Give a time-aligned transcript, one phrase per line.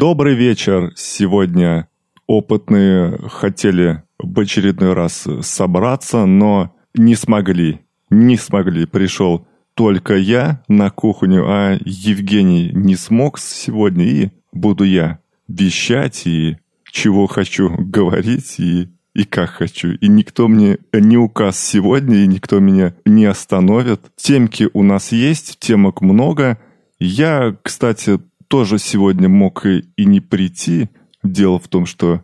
[0.00, 0.92] Добрый вечер.
[0.94, 1.88] Сегодня
[2.28, 7.80] опытные хотели в очередной раз собраться, но не смогли.
[8.08, 8.86] Не смогли.
[8.86, 16.58] Пришел только я на кухню, а Евгений не смог сегодня, и буду я вещать, и
[16.92, 19.94] чего хочу говорить, и, и как хочу.
[19.94, 24.02] И никто мне не указ сегодня, и никто меня не остановит.
[24.14, 26.56] Темки у нас есть, темок много.
[27.00, 30.88] Я, кстати, тоже сегодня мог и, и не прийти.
[31.22, 32.22] Дело в том, что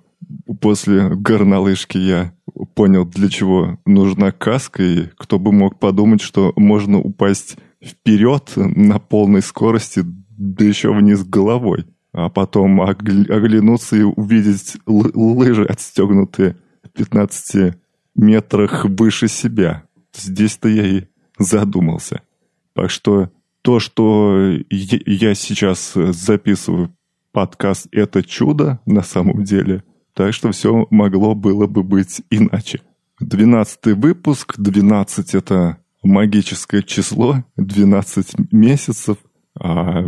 [0.60, 2.34] после горнолыжки я
[2.74, 8.98] понял, для чего нужна каска, и кто бы мог подумать, что можно упасть вперед на
[8.98, 17.75] полной скорости, да еще вниз головой, а потом оглянуться и увидеть лыжи отстегнутые в 15
[18.14, 19.84] метрах выше себя.
[20.16, 21.02] Здесь-то я и
[21.38, 22.22] задумался.
[22.75, 23.30] Так что
[23.64, 26.95] то, что я сейчас записываю
[27.32, 29.82] подкаст, это чудо на самом деле.
[30.12, 32.83] Так что все могло было бы быть иначе.
[33.20, 34.56] Двенадцатый выпуск.
[34.58, 37.42] Двенадцать это магическое число.
[37.56, 39.16] Двенадцать месяцев.
[39.58, 40.02] А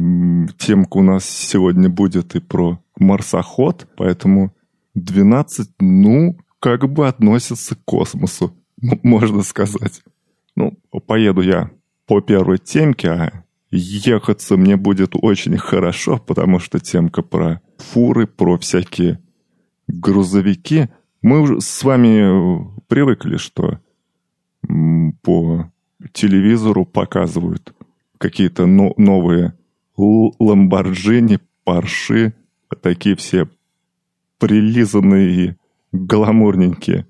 [0.59, 3.89] темка у нас сегодня будет и про марсоход.
[3.97, 4.55] Поэтому
[4.95, 8.53] двенадцать, ну, как бы относится к космосу,
[9.03, 10.03] можно сказать.
[10.57, 11.71] Ну, поеду я
[12.07, 13.46] по первой темке, а
[13.77, 19.21] ехаться мне будет очень хорошо, потому что темка про фуры, про всякие
[19.89, 20.89] грузовики.
[21.23, 23.79] Мы уже с вами привыкли, что
[25.23, 25.71] по
[26.13, 27.75] телевизору показывают
[28.19, 29.55] какие-то но новые
[29.97, 32.35] ламборджини, парши,
[32.83, 33.49] такие все
[34.39, 35.55] прилизанные и
[35.93, 37.07] гламурненькие.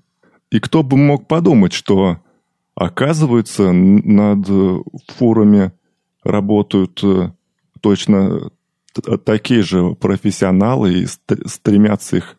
[0.49, 2.19] И кто бы мог подумать, что
[2.75, 4.47] оказывается над
[5.07, 5.73] фурами
[6.27, 7.31] работают э,
[7.81, 8.51] точно
[9.25, 12.37] такие же профессионалы и стремятся их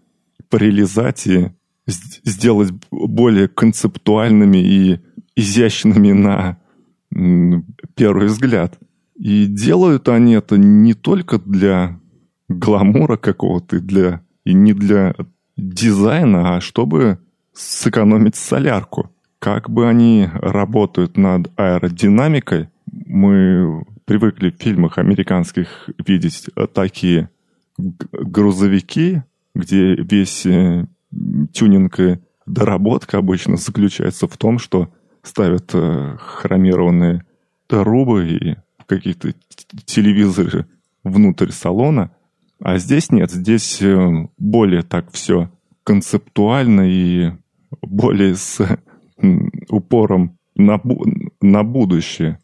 [0.49, 1.51] прилизать и
[1.87, 5.01] сделать более концептуальными и
[5.37, 6.59] изящными на
[7.95, 8.79] первый взгляд.
[9.15, 11.99] И делают они это не только для
[12.49, 15.15] гламура какого-то, для, и не для
[15.57, 17.19] дизайна, а чтобы
[17.53, 19.11] сэкономить солярку.
[19.39, 22.69] Как бы они работают над аэродинамикой,
[23.07, 27.31] мы привыкли в фильмах американских видеть такие
[27.79, 29.23] грузовики,
[29.55, 30.87] где весь э,
[31.53, 37.25] тюнинг и доработка обычно заключается в том, что ставят э, хромированные
[37.67, 38.57] трубы и
[38.87, 39.35] какие-то
[39.85, 40.67] телевизоры
[41.05, 42.11] внутрь салона.
[42.61, 45.51] А здесь нет, здесь э, более так все
[45.85, 47.33] концептуально и
[47.83, 48.61] более с
[49.69, 50.81] упором на,
[51.41, 52.39] на будущее.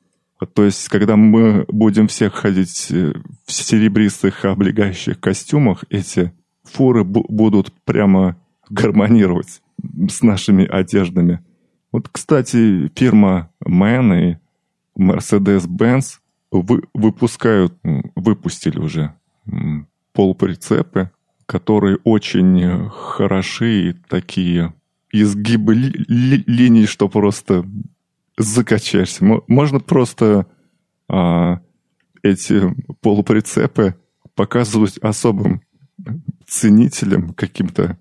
[0.47, 6.32] То есть, когда мы будем всех ходить в серебристых облегающих костюмах, эти
[6.65, 8.37] фуры будут прямо
[8.69, 9.62] гармонировать
[10.09, 11.41] с нашими одеждами.
[11.93, 14.37] Вот, кстати, фирма MAN и
[14.99, 16.19] Mercedes-Benz
[16.50, 17.75] вы, выпускают,
[18.16, 19.15] выпустили уже
[20.12, 21.11] полуприцепы,
[21.47, 24.72] которые очень хороши и такие
[25.12, 27.65] изгибы ли, ли, линий, что просто
[28.37, 29.25] закачаешься.
[29.47, 30.47] Можно просто
[31.09, 31.61] а,
[32.22, 32.62] эти
[33.00, 33.95] полуприцепы
[34.34, 35.62] показывать особым
[36.47, 37.99] ценителем, каким-то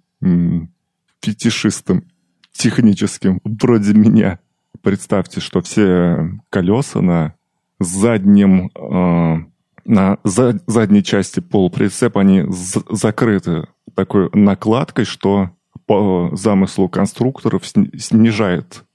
[1.21, 2.03] фетишистом
[2.51, 4.39] техническим, вроде меня.
[4.81, 7.35] Представьте, что все колеса на
[7.79, 9.45] заднем, э,
[9.85, 15.51] на за, задней части полуприцепа, они закрыты такой накладкой, что
[15.85, 18.85] по замыслу конструкторов снижает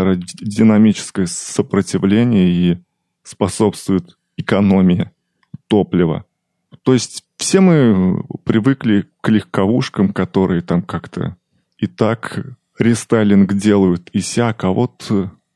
[0.00, 2.78] аэродинамическое сопротивление и
[3.22, 5.10] способствует экономии
[5.68, 6.24] топлива.
[6.82, 11.36] То есть все мы привыкли к легковушкам, которые там как-то
[11.78, 12.44] и так
[12.78, 15.10] рестайлинг делают и сяк, а вот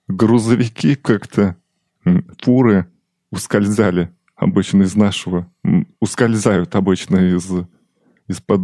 [0.09, 1.57] грузовики как-то,
[2.41, 2.91] фуры
[3.31, 5.51] ускользали обычно из нашего,
[6.01, 7.51] ускользают обычно из,
[8.29, 8.61] из-под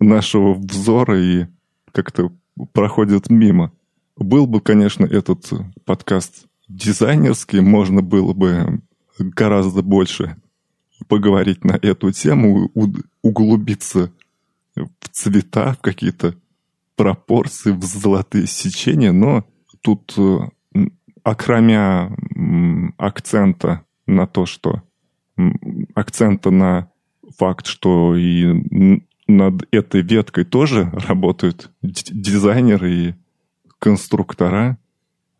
[0.00, 1.46] нашего взора и
[1.92, 2.32] как-то
[2.72, 3.72] проходят мимо.
[4.16, 5.50] Был бы, конечно, этот
[5.84, 8.80] подкаст дизайнерский, можно было бы
[9.18, 10.36] гораздо больше
[11.08, 12.70] поговорить на эту тему,
[13.22, 14.10] углубиться
[14.74, 16.34] в цвета, в какие-то
[16.96, 19.44] пропорции, в золотые сечения, но
[19.82, 20.38] тут, э,
[21.22, 22.16] окромя
[22.96, 24.82] акцента на то, что
[25.94, 26.90] акцента на
[27.36, 33.14] факт, что и над этой веткой тоже работают дизайнеры и
[33.78, 34.78] конструктора,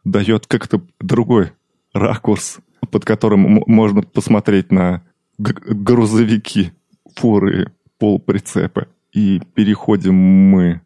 [0.05, 1.53] дает как-то другой
[1.93, 2.59] ракурс,
[2.91, 5.03] под которым можно посмотреть на
[5.39, 6.73] грузовики,
[7.17, 8.89] фуры, полприцепа.
[9.13, 10.83] И переходим мы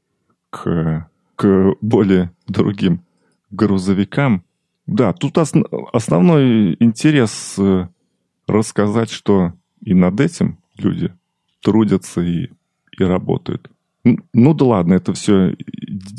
[0.50, 3.02] к, к более другим
[3.50, 4.44] грузовикам.
[4.86, 5.52] Да, тут ос-
[5.92, 7.88] основной интерес э,
[8.46, 11.12] рассказать, что и над этим люди
[11.60, 12.50] трудятся и,
[12.98, 13.70] и работают.
[14.04, 15.56] Ну да ладно, это все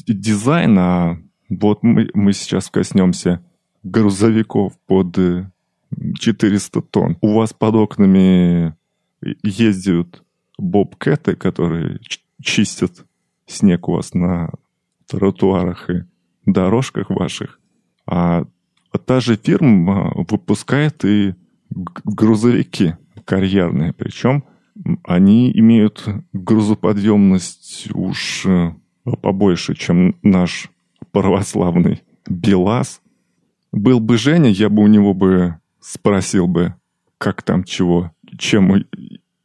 [0.08, 1.18] дизайн, а
[1.50, 3.44] вот мы, мы сейчас коснемся
[3.84, 5.18] грузовиков под
[6.20, 7.18] 400 э, тонн.
[7.22, 8.76] У вас под окнами
[9.44, 10.24] ездят
[10.58, 12.00] бобкэты, которые
[12.42, 13.06] чистят
[13.48, 14.50] снег у вас на
[15.08, 16.04] тротуарах и
[16.46, 17.60] дорожках ваших.
[18.06, 18.46] А
[19.06, 21.36] та же фирма выпускает и
[22.04, 22.96] грузовики
[23.26, 23.94] карьерные.
[23.94, 24.44] Причем
[25.04, 28.74] они имеют грузоподъемность уж э,
[29.22, 30.70] побольше, чем наш
[31.12, 33.02] православный БелАЗ.
[33.72, 36.76] Был бы Женя, я бы у него бы спросил бы,
[37.18, 38.86] как там чего, чем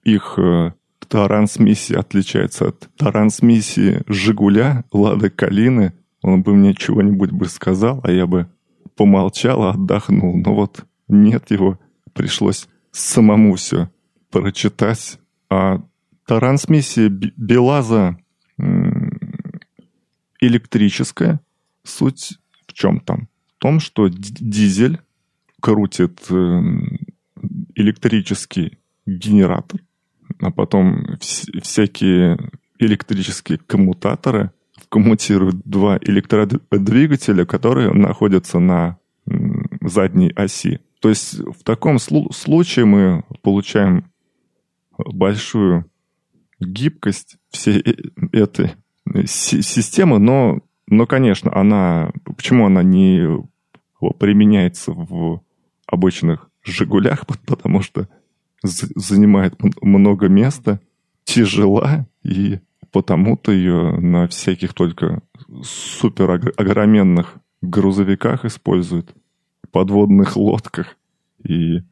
[0.05, 0.73] их э,
[1.09, 5.93] трансмиссия отличается от трансмиссии «Жигуля», «Лады Калины».
[6.23, 8.49] Он бы мне чего-нибудь бы сказал, а я бы
[8.97, 10.37] помолчал, отдохнул.
[10.37, 11.79] Но вот нет его,
[12.13, 13.91] пришлось самому все
[14.31, 15.19] прочитать.
[15.49, 15.83] А
[16.27, 18.17] трансмиссия Белаза
[20.47, 21.41] электрическая.
[21.85, 23.29] Суть в чем там?
[23.57, 25.01] В том, что дизель
[25.61, 26.99] крутит эм,
[27.75, 29.81] электрический генератор,
[30.41, 32.39] а потом всякие
[32.79, 34.51] электрические коммутаторы
[34.89, 38.99] коммутируют два электродвигателя, которые находятся на
[39.81, 40.81] задней оси.
[41.01, 44.11] То есть в таком случае мы получаем
[44.99, 45.91] большую
[46.61, 47.95] гибкость всей э,
[48.33, 48.73] этой
[49.27, 52.11] системы, но, но, конечно, она...
[52.25, 53.43] Почему она не
[54.19, 55.43] применяется в
[55.87, 57.27] обычных «Жигулях»?
[57.47, 58.09] Потому что
[58.63, 60.81] занимает много места,
[61.25, 62.61] тяжела, и
[62.91, 65.23] потому-то ее на всяких только
[65.63, 69.15] супер огроменных грузовиках используют,
[69.71, 70.97] подводных лодках
[71.43, 71.83] и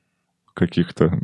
[0.54, 1.20] каких-то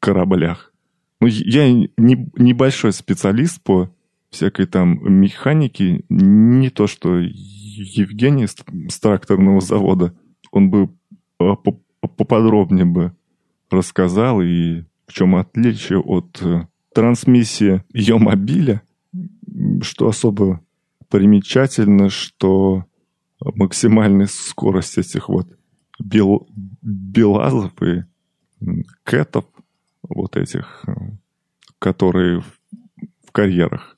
[0.00, 0.72] кораблях.
[1.20, 3.94] Ну, я не, небольшой специалист по
[4.32, 10.16] всякой там механике, не то что Евгений с тракторного завода,
[10.50, 10.90] он бы
[11.38, 13.14] а, поподробнее бы
[13.70, 18.82] рассказал, и в чем отличие от э, трансмиссии ее мобиля,
[19.82, 20.60] что особо
[21.08, 22.84] примечательно, что
[23.40, 25.48] максимальная скорость этих вот
[25.98, 26.48] бел,
[26.80, 28.04] белазов и
[29.04, 29.44] кэтов,
[30.02, 30.92] вот этих, э,
[31.78, 32.40] которые
[33.26, 33.96] в карьерах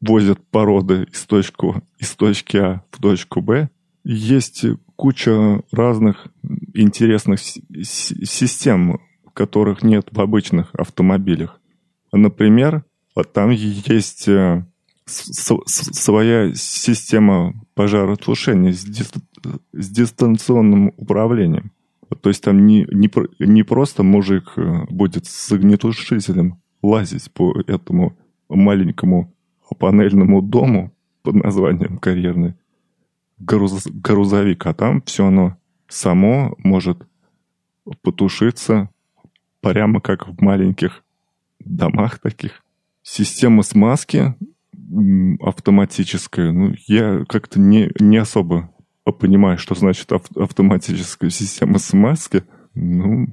[0.00, 3.68] возят породы из, точку, из точки А в точку Б,
[4.04, 4.64] есть
[4.96, 6.28] куча разных
[6.74, 9.00] интересных систем,
[9.34, 11.60] которых нет в обычных автомобилях.
[12.12, 12.84] Например,
[13.32, 14.64] там есть э,
[15.06, 18.84] своя система пожаротушения с,
[19.72, 21.72] с дистанционным управлением.
[22.22, 28.16] То есть там не, не, не просто мужик э, будет с огнетушителем лазить по этому
[28.48, 29.34] маленькому
[29.74, 30.92] панельному дому
[31.22, 32.54] под названием карьерный
[33.38, 35.56] груз, грузовик, а там все оно
[35.88, 37.06] само может
[38.02, 38.90] потушиться
[39.60, 41.04] прямо как в маленьких
[41.60, 42.62] домах таких.
[43.02, 44.34] Система смазки
[45.40, 48.70] автоматическая, ну, я как-то не, не особо
[49.12, 52.44] понимаю, что значит ав- автоматическая система смазки.
[52.74, 53.28] Ну,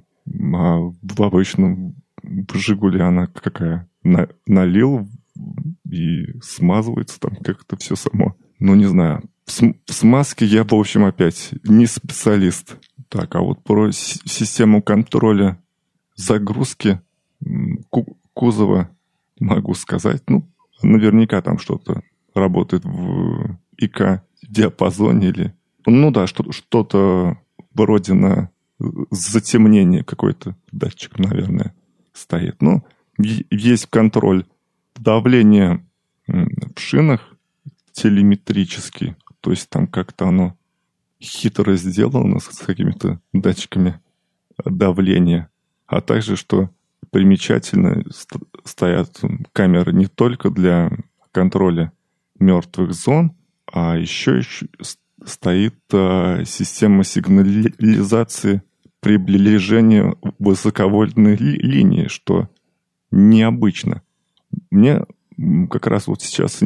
[0.54, 3.90] а в обычном в Жигуле она какая?
[4.04, 5.08] На, налил
[5.90, 8.36] и смазывается там как-то все само.
[8.60, 9.24] Ну, не знаю.
[9.46, 12.78] В, см- в смазке я, в общем, опять не специалист.
[13.10, 15.62] Так, а вот про систему контроля
[16.16, 17.00] загрузки
[18.34, 18.90] кузова
[19.40, 20.24] могу сказать.
[20.28, 20.48] Ну,
[20.82, 22.02] наверняка там что-то
[22.34, 25.54] работает в ИК диапазоне или...
[25.86, 27.38] Ну да, что- что-то
[27.74, 28.50] вроде на
[29.12, 31.74] затемнение какой-то датчик, наверное,
[32.14, 32.62] стоит.
[32.62, 32.84] Ну,
[33.18, 34.46] есть контроль
[35.00, 35.86] давления
[36.28, 37.36] в шинах
[37.92, 39.16] телеметрический.
[39.42, 40.58] То есть там как-то оно
[41.22, 44.00] хитро сделано с какими-то датчиками
[44.64, 45.50] давления.
[45.88, 46.70] А также, что
[47.12, 48.04] примечательно,
[48.64, 49.22] стоят
[49.54, 50.92] камеры не только для
[51.32, 51.92] контроля
[52.40, 53.34] мертвых зон,
[53.72, 54.68] а еще, еще
[55.24, 58.62] стоит а, система сигнализации
[59.00, 62.50] приближения высоковольтной ли, линии, что
[63.12, 64.02] необычно.
[64.76, 65.06] Мне
[65.70, 66.62] как раз вот сейчас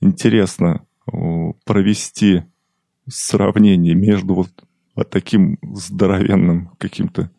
[0.00, 0.86] интересно
[1.66, 2.44] провести
[3.06, 4.48] сравнение между вот,
[5.10, 7.30] таким здоровенным каким-то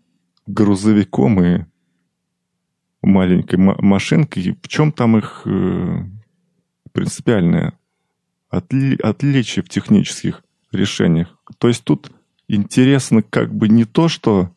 [0.45, 1.65] грузовиком и
[3.01, 4.43] маленькой машинкой.
[4.43, 6.03] И в чем там их э,
[6.91, 7.74] принципиальное
[8.50, 11.35] отли отличие в технических решениях?
[11.57, 12.12] То есть тут
[12.47, 14.51] интересно как бы не то, что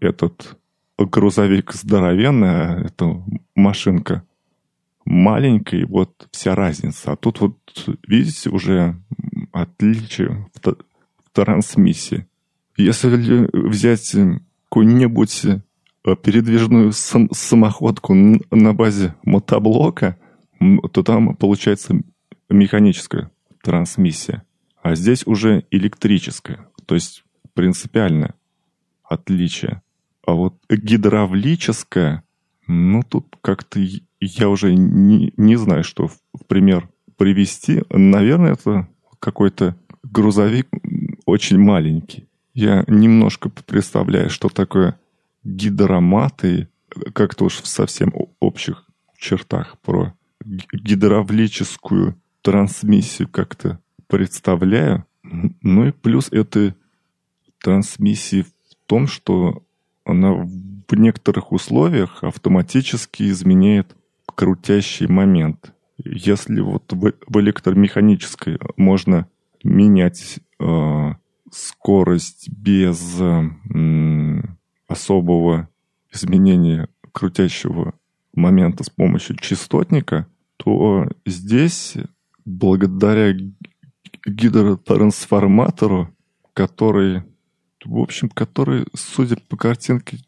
[0.00, 0.59] этот
[1.06, 3.22] грузовик здоровенный, а эта
[3.54, 4.24] машинка
[5.04, 7.12] маленькая, и вот вся разница.
[7.12, 7.56] А тут вот,
[8.06, 8.96] видите, уже
[9.52, 10.76] отличие в, в
[11.32, 12.26] трансмиссии.
[12.76, 14.14] Если взять
[14.68, 20.16] какую-нибудь э, передвижную сам самоходку на базе мотоблока,
[20.92, 22.00] то там получается
[22.48, 23.30] механическая
[23.62, 24.44] трансмиссия.
[24.82, 26.68] А здесь уже электрическая.
[26.86, 28.34] То есть принципиальное
[29.04, 29.82] отличие.
[30.26, 32.24] А вот гидравлическая,
[32.66, 33.80] ну тут как-то
[34.20, 37.82] я уже не, не знаю, что в пример привести.
[37.90, 40.68] Наверное, это какой-то грузовик
[41.26, 42.28] очень маленький.
[42.54, 44.98] Я немножко представляю, что такое
[45.44, 46.68] гидромат и
[47.12, 48.86] как-то уж в совсем общих
[49.16, 55.04] чертах про гидравлическую трансмиссию как-то представляю.
[55.22, 56.74] Ну и плюс это
[57.62, 59.62] трансмиссии в том, что
[60.10, 65.72] она в некоторых условиях автоматически изменяет крутящий момент.
[65.98, 69.28] Если вот в, электромеханической можно
[69.62, 71.12] менять э,
[71.50, 74.42] скорость без э,
[74.88, 75.68] особого
[76.12, 77.94] изменения крутящего
[78.34, 80.26] момента с помощью частотника,
[80.56, 81.94] то здесь
[82.44, 83.34] благодаря
[84.26, 86.14] гидротрансформатору,
[86.54, 87.22] который,
[87.84, 90.18] в общем, который, судя по картинке,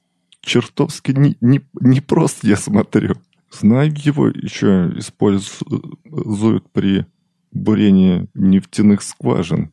[0.40, 3.16] чертовски не, не, не просто, я смотрю.
[3.50, 7.06] Знаю, его еще используют при
[7.52, 9.70] бурении нефтяных скважин.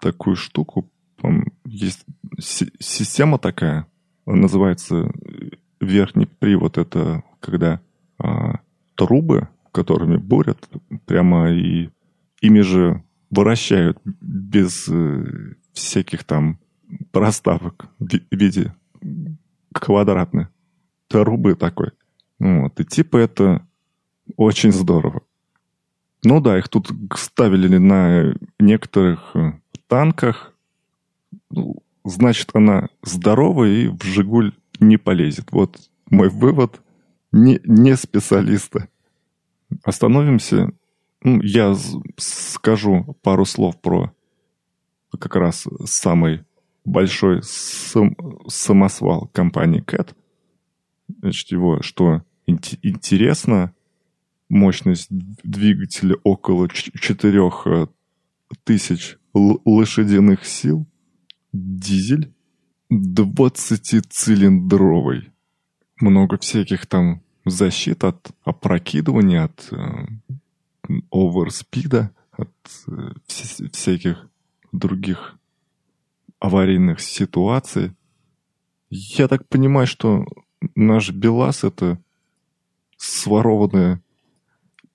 [0.00, 0.90] Такую штуку,
[1.64, 2.04] есть
[2.38, 3.86] система такая,
[4.26, 5.10] называется
[5.80, 6.78] верхний привод.
[6.78, 7.80] Это когда
[8.18, 8.60] а,
[8.94, 10.68] трубы, которыми бурят,
[11.06, 11.90] прямо и
[12.40, 16.58] ими же вращают без э, всяких там
[17.10, 18.74] проставок в виде
[19.72, 20.48] квадратной
[21.08, 21.90] трубы такой.
[22.38, 22.78] Вот.
[22.80, 23.66] И типа это
[24.36, 25.22] очень здорово.
[26.24, 29.52] Ну да, их тут ставили на некоторых э,
[29.88, 30.54] танках.
[31.50, 35.50] Ну, значит, она здоровая и в «Жигуль» не полезет.
[35.50, 35.78] Вот
[36.10, 36.80] мой вывод
[37.32, 38.88] не, не специалиста.
[39.82, 40.70] Остановимся.
[41.24, 41.74] Ну, я
[42.16, 44.12] скажу пару слов про
[45.18, 46.44] как раз самый
[46.84, 48.14] большой сам,
[48.48, 50.14] самосвал компании CAT.
[51.20, 53.74] Значит, его, что интересно,
[54.48, 60.86] мощность двигателя около 4000 э, лошадиных сил,
[61.52, 62.32] дизель
[62.92, 65.30] 20-цилиндровый.
[66.00, 70.06] Много всяких там защит от опрокидывания, от э,
[71.10, 72.52] оверспида, от
[72.88, 73.12] э,
[73.72, 74.28] всяких
[74.72, 75.38] других
[76.42, 77.92] аварийных ситуаций.
[78.90, 80.26] Я так понимаю, что
[80.74, 82.02] наш БелАЗ— это
[82.96, 84.02] сворованная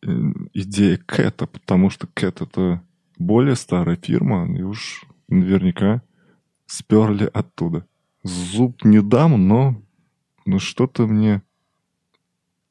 [0.06, 0.10] э,
[0.54, 2.84] идея Кэта, потому что Кэт— это
[3.18, 6.02] более старая фирма, и уж наверняка
[6.66, 7.88] сперли оттуда.
[8.24, 9.82] Зуб не дам, но,
[10.46, 11.42] но что-то мне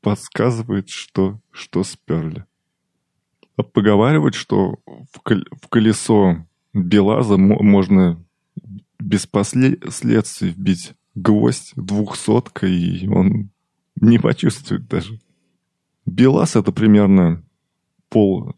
[0.03, 2.45] подсказывает, что, что сперли.
[3.57, 8.23] А поговаривать, что в, в колесо Белаза можно
[8.99, 13.51] без последствий вбить гвоздь двухсотка, и он
[14.01, 15.19] не почувствует даже.
[16.05, 17.43] Белаз это примерно
[18.09, 18.55] пол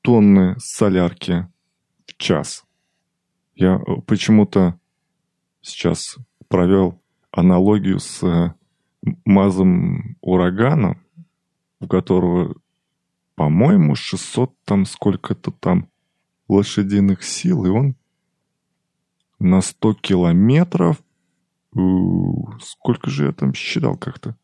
[0.00, 1.48] тонны солярки
[2.06, 2.64] в час.
[3.54, 4.78] Я почему-то
[5.60, 6.16] сейчас
[6.48, 7.00] провел
[7.30, 8.54] аналогию с э,
[9.24, 10.98] мазом урагана,
[11.80, 12.56] у которого,
[13.34, 15.88] по-моему, 600 там сколько-то там
[16.48, 17.96] лошадиных сил, и он
[19.42, 21.02] на 100 километров,
[22.60, 24.36] сколько же я там считал как-то,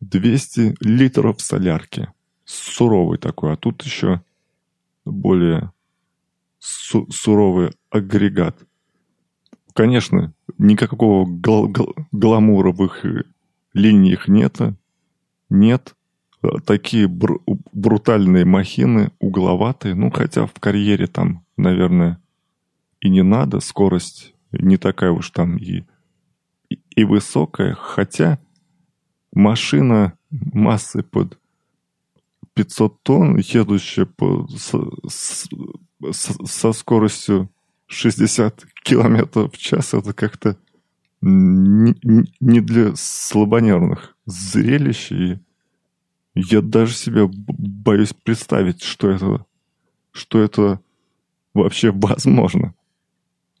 [0.00, 2.08] 200 литров солярки.
[2.44, 4.20] Суровый такой, а тут еще
[5.04, 5.72] более
[6.58, 8.56] су суровый агрегат.
[9.74, 13.04] Конечно, никакого гл гл гламура в их
[13.72, 14.58] линиях нет.
[15.48, 15.94] Нет.
[16.66, 17.38] Такие бр
[17.72, 19.94] брутальные махины, угловатые.
[19.94, 22.20] Ну, хотя в карьере там, наверное,
[23.02, 23.60] и не надо.
[23.60, 25.84] Скорость не такая уж там и,
[26.70, 27.74] и, высокая.
[27.74, 28.38] Хотя
[29.32, 31.38] машина массой под
[32.54, 34.72] 500 тонн, едущая по, с,
[35.08, 35.48] с,
[36.10, 37.50] со скоростью
[37.86, 40.56] 60 километров в час, это как-то
[41.20, 41.96] не,
[42.40, 45.10] не для слабонервных зрелищ.
[45.12, 45.38] И
[46.34, 49.44] я даже себе боюсь представить, что это,
[50.12, 50.80] что это
[51.52, 52.74] вообще возможно.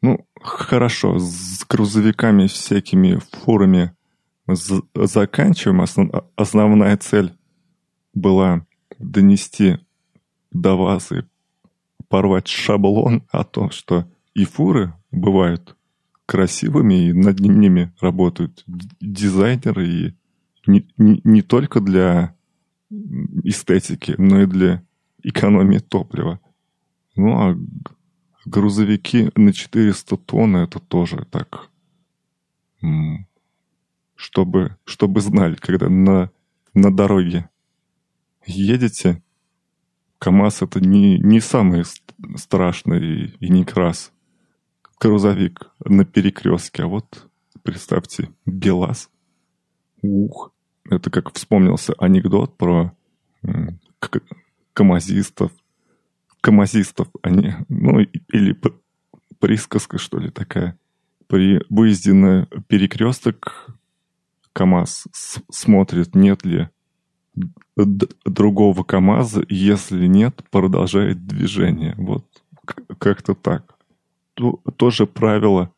[0.02, 3.94] Ну, хорошо, с грузовиками всякими фурами
[4.46, 5.80] заканчиваем.
[5.80, 7.32] Основ, основная цель
[8.12, 8.66] была
[8.98, 9.78] донести
[10.50, 11.22] до вас и
[12.08, 15.76] порвать шаблон о том, что и фуры бывают
[16.26, 18.64] красивыми, и над ними работают
[19.00, 20.14] дизайнеры, и
[20.66, 22.34] не, не, не только для
[22.90, 24.82] эстетики, но и для
[25.22, 26.40] экономии топлива.
[27.14, 27.58] Ну, а
[28.44, 31.70] грузовики на 400 тонн это тоже так,
[34.14, 36.30] чтобы, чтобы знали, когда на,
[36.74, 37.48] на дороге
[38.46, 39.22] едете,
[40.18, 41.84] КАМАЗ это не, не самый
[42.36, 44.12] страшный и, и не крас
[45.02, 47.28] грузовик на перекрестке, а вот
[47.64, 49.10] представьте, БелАЗ.
[50.02, 50.52] Ух,
[50.88, 52.96] это как вспомнился анекдот про
[54.72, 55.50] камазистов.
[56.42, 58.60] Камазистов, они, ну, или
[59.38, 60.78] присказка, что ли, такая.
[61.28, 63.70] При выезде на перекресток
[64.52, 65.06] КАМАЗ
[65.50, 66.68] смотрит, нет ли
[68.26, 71.94] другого КАМАЗа, если нет, продолжает движение.
[71.96, 72.26] Вот
[72.98, 73.78] как-то так.
[74.34, 75.72] То, тоже правило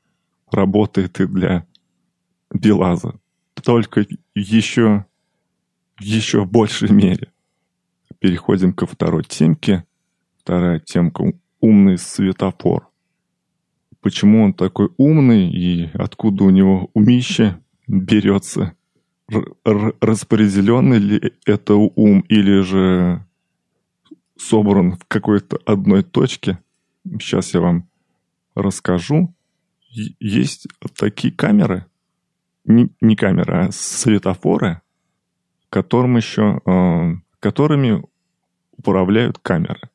[0.51, 1.67] работает и для
[2.51, 3.21] БелАЗа.
[3.63, 5.07] Только еще,
[6.01, 7.33] еще в большей мере.
[8.19, 9.85] Переходим ко второй темке.
[10.45, 12.89] Вторая темка– умный светофор.
[14.03, 17.59] Почему он такой умный и откуда у него умище
[17.89, 18.75] берется–
[19.65, 23.25] распределенный ли это ум или же
[24.37, 26.59] собран в какой-то одной точке.
[27.05, 27.89] Сейчас я вам
[28.55, 29.35] расскажу.
[29.89, 30.67] Есть
[30.99, 31.87] такие камеры,
[32.67, 34.83] не, не камеры, а светофоры,
[35.71, 38.03] которым еще, э, которыми
[38.77, 39.89] управляют камеры.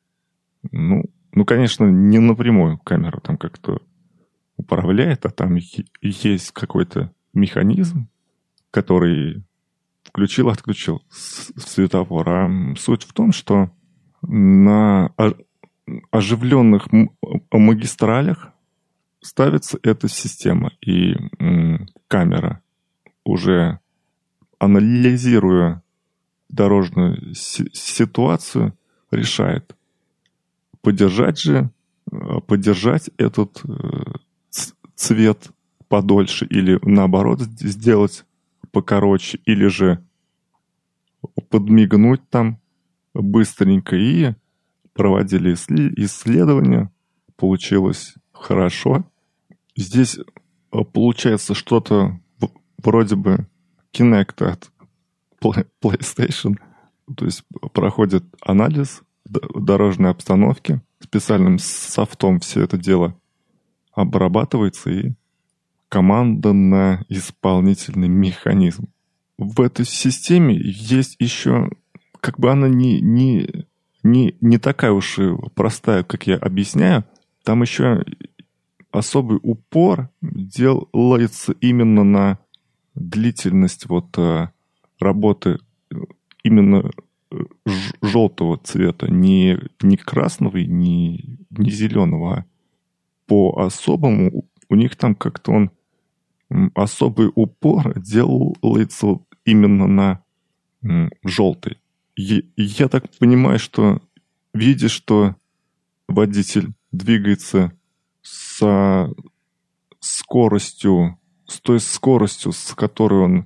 [0.71, 3.81] Ну, ну, конечно, не напрямую камера там как-то
[4.57, 5.57] управляет, а там
[6.01, 8.09] есть какой-то механизм,
[8.71, 9.43] который
[10.03, 12.29] включил, отключил светофор.
[12.29, 13.71] А суть в том, что
[14.21, 15.13] на
[16.11, 16.87] оживленных
[17.51, 18.51] магистралях
[19.21, 21.15] ставится эта система, и
[22.07, 22.61] камера
[23.23, 23.79] уже
[24.57, 25.83] анализируя
[26.49, 28.73] дорожную ситуацию,
[29.11, 29.75] решает,
[30.81, 31.71] поддержать же,
[32.47, 34.13] поддержать этот э,
[34.95, 35.49] цвет
[35.87, 38.25] подольше или наоборот сделать
[38.71, 40.03] покороче, или же
[41.49, 42.59] подмигнуть там
[43.13, 44.33] быстренько и
[44.93, 46.91] проводили исследования.
[47.35, 49.05] Получилось хорошо.
[49.75, 52.19] Здесь э, получается что-то
[52.77, 53.47] вроде бы
[53.93, 54.71] Kinect от
[55.41, 56.57] PlayStation.
[57.15, 60.81] То есть проходит анализ дорожной обстановки.
[60.99, 63.15] Специальным софтом все это дело
[63.93, 65.13] обрабатывается и
[65.87, 68.87] команда на исполнительный механизм.
[69.37, 71.69] В этой системе есть еще,
[72.19, 73.65] как бы она не, не,
[74.03, 77.05] не, не такая уж и простая, как я объясняю,
[77.43, 78.03] там еще
[78.91, 82.39] особый упор делается именно на
[82.95, 84.49] длительность вот э,
[84.99, 85.59] работы
[86.43, 86.91] именно
[88.01, 92.45] желтого цвета, не, не красного, не, не зеленого, а
[93.27, 95.71] по-особому у них там как-то он
[96.73, 100.23] особый упор делается именно на
[101.23, 101.77] желтый.
[102.15, 104.01] я так понимаю, что
[104.53, 105.35] видишь, что
[106.07, 107.73] водитель двигается
[108.21, 109.13] со
[109.99, 113.45] скоростью, с той скоростью, с которой он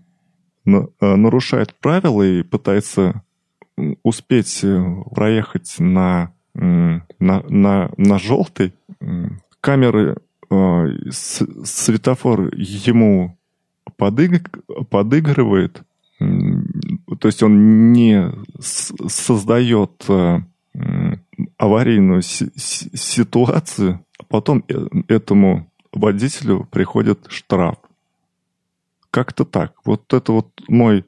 [0.65, 3.23] э, нарушает правила и пытается
[4.03, 8.73] успеть э, проехать на, на, на, на желтый,
[9.61, 10.17] камеры
[10.53, 13.37] Э, светофор ему
[13.97, 14.51] подыг...
[14.89, 15.81] подыгрывает,
[16.19, 20.41] то есть он не создает э,
[21.57, 24.63] аварийную ситуацию, а потом
[25.07, 27.77] этому водителю приходит штраф.
[29.09, 29.73] Как-то так.
[29.85, 31.05] Вот это вот мой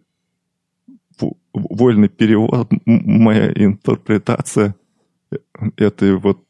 [1.56, 4.76] вольный перевод, моя интерпретация
[5.78, 6.44] этой вот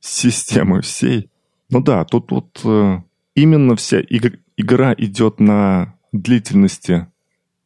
[0.00, 1.30] системы всей.
[1.70, 2.98] Ну да, тут вот э,
[3.34, 7.06] именно вся иг- игра идет на длительности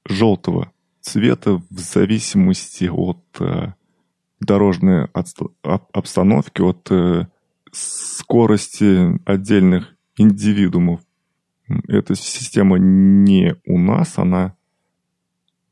[0.04, 3.72] желтого цвета в зависимости от э,
[4.40, 5.08] дорожной
[5.92, 7.26] обстановки, от э,
[7.72, 11.00] скорости отдельных индивидуумов.
[11.88, 14.54] Эта система не у нас, она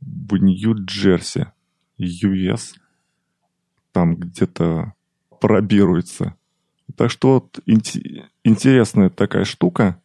[0.07, 1.47] в Нью-Джерси,
[1.99, 2.75] US,
[3.92, 4.95] там где-то
[5.40, 6.35] пробируется.
[6.97, 7.61] Так что вот
[8.45, 10.01] интересная такая штука.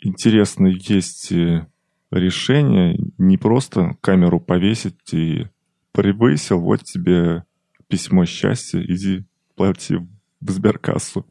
[0.00, 1.66] Интересно есть э,
[2.10, 5.46] решение не просто камеру повесить и
[5.92, 7.44] превысил, вот тебе
[7.88, 9.24] письмо счастья, иди
[9.56, 9.96] плати
[10.40, 11.26] в сберкассу.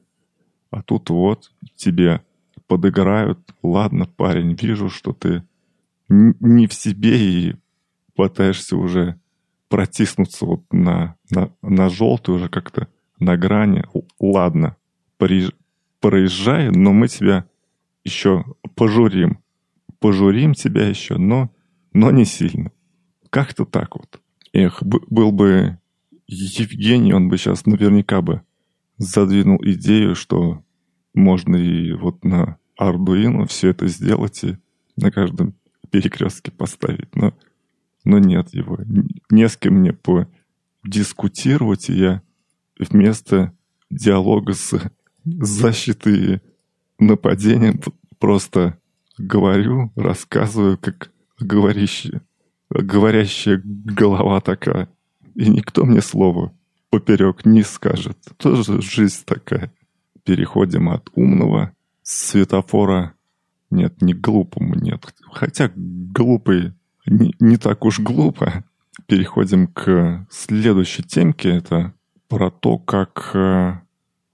[0.71, 2.21] А тут вот тебе
[2.67, 3.39] подыграют.
[3.63, 5.43] Ладно, парень, вижу, что ты
[6.09, 7.55] не в себе и
[8.17, 9.19] пытаешься уже
[9.69, 12.87] протиснуться вот на, на, на желтый уже как-то
[13.19, 13.83] на грани.
[14.19, 14.75] Ладно,
[15.99, 17.45] проезжай, но мы тебя
[18.03, 18.43] еще
[18.75, 19.39] пожурим.
[19.99, 21.51] Пожурим тебя еще, но,
[21.93, 22.71] но не сильно.
[23.29, 24.19] Как-то так вот.
[24.51, 25.77] Эх, был бы
[26.25, 28.41] Евгений, он бы сейчас наверняка бы
[28.97, 30.63] задвинул идею, что
[31.13, 34.57] можно и вот на Arduino все это сделать и
[34.95, 35.53] на каждом
[35.91, 37.15] перекрестке поставить.
[37.15, 37.33] Но,
[38.07, 38.79] но нет его.
[39.29, 39.93] Не с кем мне
[40.83, 42.21] подискутировать, и я
[42.79, 43.51] вместо
[43.89, 44.79] диалога с
[45.25, 46.39] защитой и
[46.99, 47.81] нападением
[48.17, 48.79] просто
[49.17, 52.21] говорю, рассказываю, как говорящая,
[52.69, 54.89] говорящая голова такая.
[55.35, 56.53] И никто мне слова
[56.89, 58.17] поперек не скажет.
[58.37, 59.73] Тоже жизнь такая.
[60.23, 63.15] Переходим от умного светофора.
[63.69, 65.13] Нет, не глупому, нет.
[65.33, 66.73] Хотя глупый
[67.07, 68.63] не, не так уж глупо.
[69.07, 71.49] Переходим к следующей темке.
[71.49, 71.93] Это
[72.27, 73.79] про то, как э,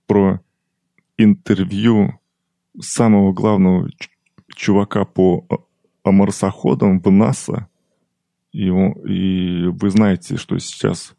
[0.07, 0.41] про
[1.17, 2.19] интервью
[2.79, 3.89] самого главного
[4.55, 5.47] чувака по
[6.03, 7.67] марсоходам в НАСА.
[8.51, 11.15] И, и вы знаете, что сейчас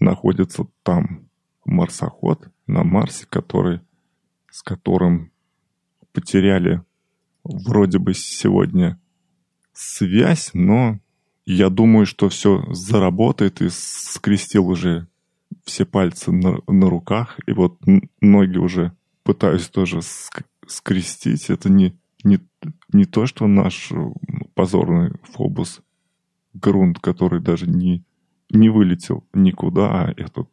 [0.00, 1.28] находится там
[1.64, 3.80] марсоход на Марсе, который,
[4.50, 5.32] с которым
[6.12, 6.82] потеряли
[7.44, 8.98] вроде бы сегодня
[9.76, 10.98] связь, но
[11.44, 15.06] я думаю, что все заработает и скрестил уже
[15.64, 17.78] все пальцы на, на руках, и вот
[18.20, 20.00] ноги уже пытаюсь тоже
[20.66, 21.50] скрестить.
[21.50, 22.40] Это не, не,
[22.92, 23.92] не то, что наш
[24.54, 25.82] позорный Фобус
[26.54, 28.02] грунт, который даже не,
[28.50, 30.48] не вылетел никуда, а этот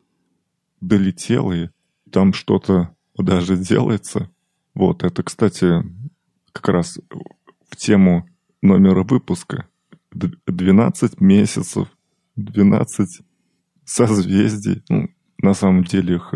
[0.82, 1.70] долетел, и
[2.12, 4.30] там что-то даже делается.
[4.76, 5.84] Вот, это, кстати,
[6.52, 7.00] как раз
[7.70, 8.28] в тему
[8.64, 9.68] номера выпуска.
[10.14, 11.88] 12 месяцев,
[12.36, 13.22] 12
[13.84, 14.84] созвездий.
[14.90, 16.34] Ну, на самом деле их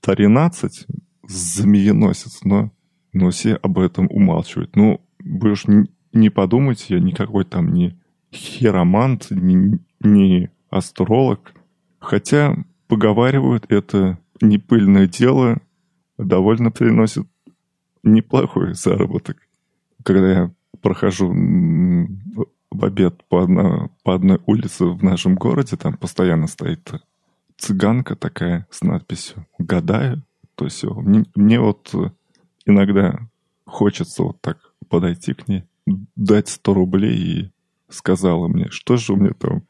[0.00, 0.86] 13
[1.26, 2.70] змееносец, но,
[3.12, 4.76] но все об этом умалчивают.
[4.76, 7.98] Ну, вы уж не, не подумайте, я никакой там не
[8.32, 11.54] хиромант, не, не астролог.
[11.98, 12.56] Хотя,
[12.88, 15.60] поговаривают, это не пыльное дело,
[16.18, 17.26] довольно приносит
[18.02, 19.38] неплохой заработок.
[20.02, 21.32] Когда я прохожу
[22.70, 26.92] в обед по, одно, по одной улице в нашем городе, там постоянно стоит
[27.56, 30.22] цыганка такая с надписью «Гадаю»,
[30.56, 30.92] то все.
[30.92, 31.90] Мне, мне вот
[32.66, 33.18] иногда
[33.64, 34.58] хочется вот так
[34.90, 35.64] подойти к ней,
[36.16, 37.50] дать 100 рублей и
[37.88, 39.62] сказала мне, что же у меня там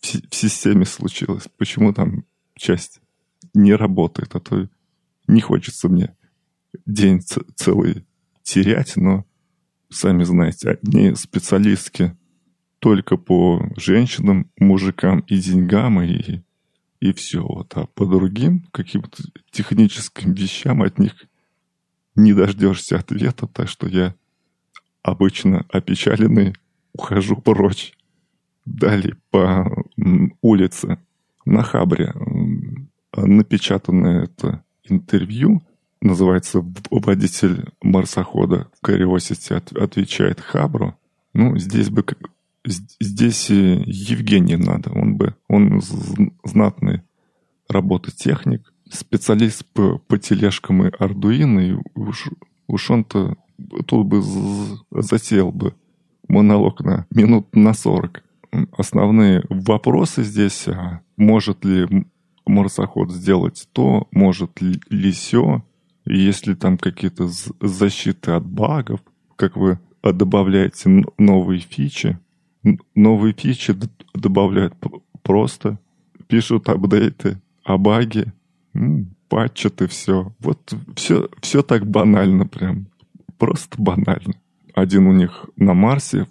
[0.00, 3.02] в, в системе случилось, почему там часть
[3.52, 4.66] не работает, а то
[5.26, 6.16] не хочется мне
[6.86, 7.20] день
[7.54, 8.06] целый
[8.42, 9.26] терять, но
[9.90, 12.16] сами знаете, одни специалистки
[12.78, 16.42] только по женщинам, мужикам и деньгам, и,
[17.00, 17.42] и все.
[17.42, 17.72] Вот.
[17.76, 21.14] А по другим каким-то техническим вещам от них
[22.14, 24.14] не дождешься ответа, так что я
[25.02, 26.54] обычно опечаленный
[26.92, 27.94] ухожу прочь.
[28.64, 29.84] Далее по
[30.42, 30.98] улице
[31.46, 32.12] на Хабре
[33.16, 35.62] напечатанное это интервью,
[36.00, 40.94] называется «Водитель марсохода Curiosity отвечает Хабру».
[41.34, 42.04] Ну, здесь бы
[42.64, 44.90] здесь Евгений надо.
[44.92, 45.80] Он бы, он
[46.44, 47.02] знатный
[47.68, 52.28] работотехник, специалист по, по тележкам и Ардуино, и уж,
[52.66, 53.36] уж он-то
[53.86, 54.22] тут бы
[54.90, 55.74] затеял бы
[56.28, 58.22] монолог на минут на 40.
[58.72, 62.06] Основные вопросы здесь, а может ли
[62.46, 65.62] марсоход сделать то, может ли все,
[66.08, 67.28] есть ли там какие-то
[67.60, 69.00] защиты от багов,
[69.36, 72.18] как вы добавляете новые фичи,
[72.94, 73.74] новые фичи
[74.14, 74.74] добавляют
[75.22, 75.78] просто,
[76.26, 78.32] пишут апдейты, а баги,
[79.28, 80.32] патчат и все.
[80.38, 82.86] Вот все, все так банально прям.
[83.36, 84.34] Просто банально.
[84.74, 86.26] Один у них на Марсе,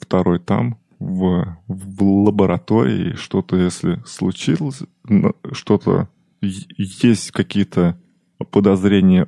[0.00, 3.14] второй там, в, в лаборатории.
[3.14, 4.82] Что-то, если случилось,
[5.52, 6.08] что-то
[6.40, 7.98] есть какие-то
[8.50, 9.26] подозрения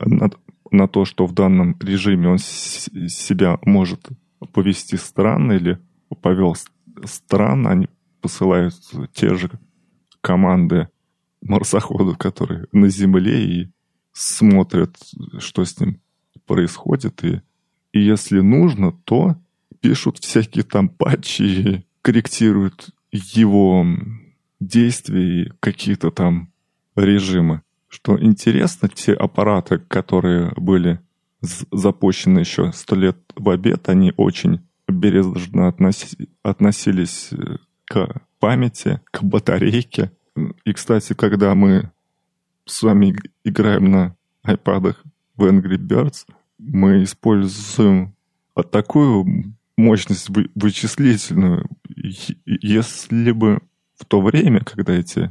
[0.70, 4.08] на то, что в данном режиме он себя может
[4.52, 5.78] повести странно или
[6.22, 6.56] повел
[7.04, 7.88] странно, они
[8.20, 8.74] посылают
[9.12, 9.50] те же
[10.20, 10.88] команды
[11.40, 13.72] марсоходу, которые на Земле и
[14.12, 14.96] смотрят,
[15.38, 16.00] что с ним
[16.46, 17.24] происходит.
[17.24, 17.40] И,
[17.92, 19.36] и если нужно, то
[19.80, 23.86] пишут всякие там патчи корректируют его
[24.60, 26.52] действия и какие-то там
[26.96, 27.62] режимы.
[27.90, 31.00] Что интересно, те аппараты, которые были
[31.72, 39.24] запущены еще сто лет в обед, они очень бережно относи, относились э, к памяти, к
[39.24, 40.12] батарейке.
[40.64, 41.90] И, кстати, когда мы
[42.64, 45.02] с вами играем на айпадах
[45.36, 46.26] в Angry Birds,
[46.58, 48.14] мы используем
[48.70, 51.68] такую мощность вычислительную.
[52.46, 53.60] Если бы
[54.00, 55.30] в то время, когда эти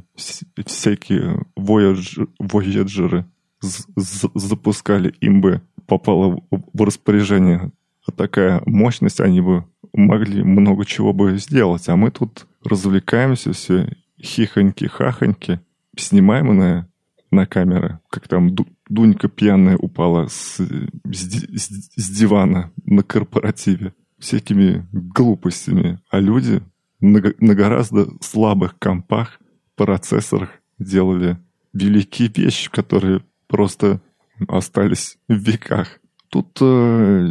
[0.64, 3.24] всякие Voyager
[3.60, 7.72] запускали, им бы попала в распоряжение
[8.16, 11.88] такая мощность, они бы могли много чего бы сделать.
[11.88, 15.58] А мы тут развлекаемся все хихоньки-хахоньки,
[15.96, 16.88] снимаем на,
[17.32, 18.54] на камеры, как там
[18.88, 26.62] Дунька пьяная упала с, с, с дивана на корпоративе всякими глупостями, а люди
[27.00, 27.20] на,
[27.54, 29.40] гораздо слабых компах,
[29.80, 31.38] процессорах делали
[31.72, 34.02] великие вещи, которые просто
[34.46, 36.00] остались в веках.
[36.28, 37.28] Тут э,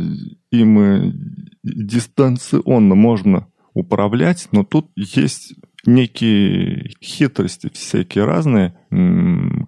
[0.52, 1.12] им э,
[1.64, 5.54] дистанционно можно управлять, но тут есть
[5.86, 8.74] некие хитрости всякие разные.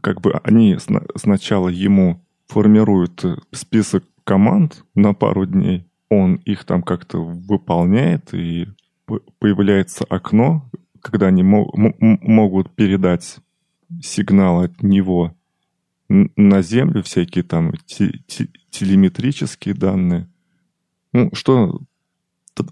[0.01, 0.77] Как бы они
[1.15, 8.67] сначала ему формируют список команд на пару дней, он их там как-то выполняет, и
[9.39, 10.69] появляется окно,
[11.01, 13.37] когда они могут передать
[14.01, 15.35] сигнал от него
[16.09, 20.29] на Землю, всякие там телеметрические данные.
[21.13, 21.81] Ну, что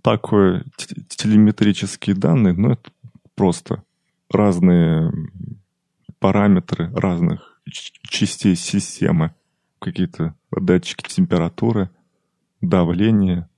[0.01, 0.65] такое
[1.09, 2.53] телеметрические данные?
[2.53, 2.91] Ну, это
[3.35, 3.83] просто
[4.29, 5.11] разные
[6.19, 7.61] параметры разных
[8.03, 9.33] частей системы,
[9.79, 11.89] какие-то датчики температуры,
[12.61, 13.49] давления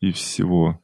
[0.00, 0.80] и всего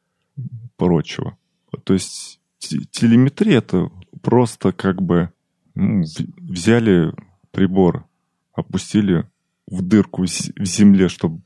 [0.76, 1.36] прочего.
[1.84, 3.90] То есть телеметрия это
[4.22, 5.30] просто как бы
[5.74, 6.02] ну,
[6.38, 7.12] взяли
[7.50, 8.06] прибор,
[8.52, 9.28] опустили
[9.66, 11.40] в дырку в земле, чтобы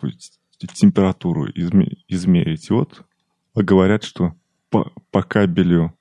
[0.59, 2.71] температуру измерить.
[2.71, 3.05] И вот
[3.55, 4.35] говорят, что
[4.71, 5.95] по, по кабелю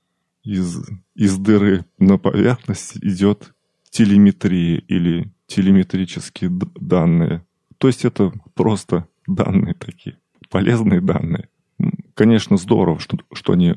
[0.44, 0.82] из,
[1.16, 3.54] из дыры на поверхность идет
[3.90, 7.46] телеметрия или телеметрические данные.
[7.78, 10.18] То есть это просто данные такие,
[10.50, 11.50] полезные данные.
[12.18, 13.76] Конечно, здорово, что, что они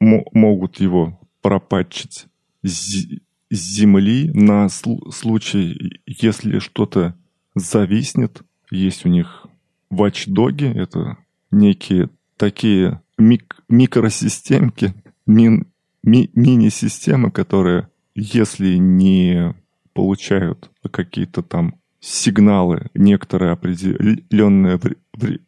[0.00, 2.24] могут его пропатчить
[2.62, 3.06] с
[3.50, 7.14] земли на случай, если что-то
[7.54, 8.40] зависнет.
[8.70, 9.46] Есть у них
[9.90, 11.18] ватчдоги, это
[11.50, 14.94] некие такие мик микросистемки,
[15.26, 15.66] мин
[16.02, 19.54] ми мини-системы, которые, если не
[19.92, 24.78] получают какие-то там сигналы некоторое определенное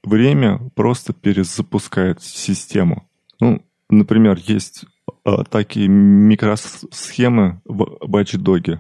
[0.03, 3.07] время, просто перезапускают систему.
[3.41, 4.87] Ну, например, есть
[5.23, 8.79] а, такие микросхемы в Watchdog.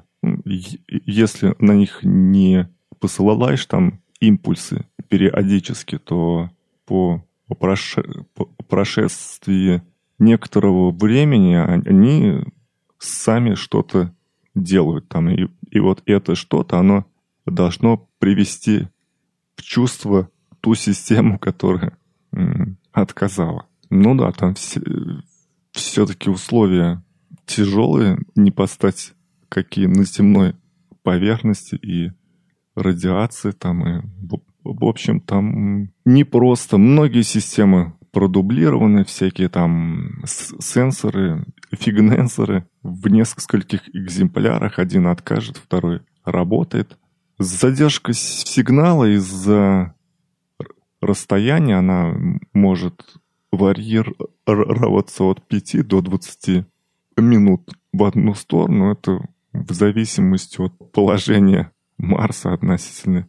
[1.04, 6.48] Если на них не посылаешь там импульсы периодически, то
[6.86, 7.54] по, по
[8.68, 9.82] прошествии
[10.18, 12.42] некоторого времени они
[12.98, 14.14] сами что-то
[14.54, 15.28] делают там.
[15.28, 17.04] И, и вот это что-то, оно
[17.46, 18.88] должно привести
[19.56, 20.28] в чувство
[20.60, 21.96] ту систему, которая
[22.92, 23.66] отказала.
[23.90, 24.80] Ну да, там все,
[25.72, 27.02] все-таки условия
[27.46, 29.14] тяжелые, не постать
[29.48, 30.54] какие на земной
[31.02, 32.10] поверхности и
[32.74, 34.02] радиации там и
[34.64, 44.78] в общем там не просто многие системы продублированы, всякие там сенсоры, фигненсоры в нескольких экземплярах.
[44.78, 46.98] Один откажет, второй работает.
[47.38, 49.94] Задержка сигнала из-за
[51.02, 52.14] расстояния, она
[52.54, 53.16] может
[53.52, 56.66] варьироваться от 5 до 20
[57.18, 58.90] минут в одну сторону.
[58.90, 59.20] Это
[59.52, 63.28] в зависимости от положения Марса относительно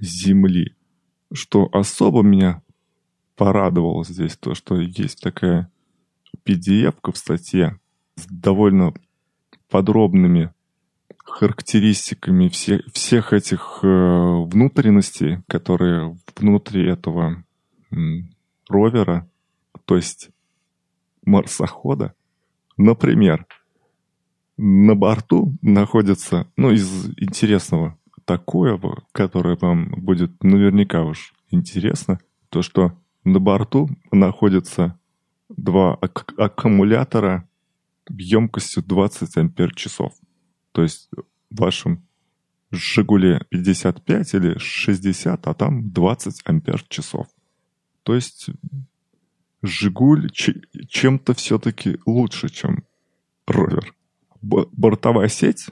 [0.00, 0.74] Земли.
[1.32, 2.62] Что особо меня
[3.36, 5.70] порадовало здесь то, что есть такая
[6.44, 7.78] pdf в статье
[8.16, 8.92] с довольно
[9.68, 10.52] подробными
[11.26, 17.44] характеристиками все, всех этих э, внутренностей, которые внутри этого
[17.90, 18.30] м,
[18.68, 19.28] ровера,
[19.84, 20.30] то есть
[21.24, 22.14] марсохода.
[22.76, 23.46] Например,
[24.56, 28.80] на борту находится, ну, из интересного, такое,
[29.12, 32.92] которое вам будет наверняка уж интересно, то что
[33.24, 34.98] на борту находятся
[35.48, 37.48] два ак- аккумулятора
[38.08, 40.12] емкостью 20 ампер часов.
[40.76, 41.08] То есть
[41.48, 42.06] в вашем
[42.70, 47.28] Жигуле 55 или 60, а там 20 ампер часов.
[48.02, 48.50] То есть
[49.62, 52.84] Жигуль чем-то все-таки лучше, чем
[53.46, 53.94] ровер.
[54.42, 55.68] Бортовая сеть,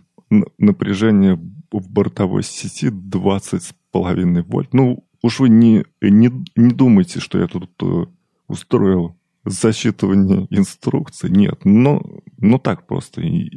[0.56, 1.34] напряжение
[1.70, 4.72] в бортовой сети 20,5 вольт.
[4.72, 8.06] Ну, уж вы не, не, не думайте, что я тут э,
[8.48, 11.28] устроил засчитывание инструкций.
[11.28, 12.02] Нет, но,
[12.38, 13.20] но так просто.
[13.20, 13.50] И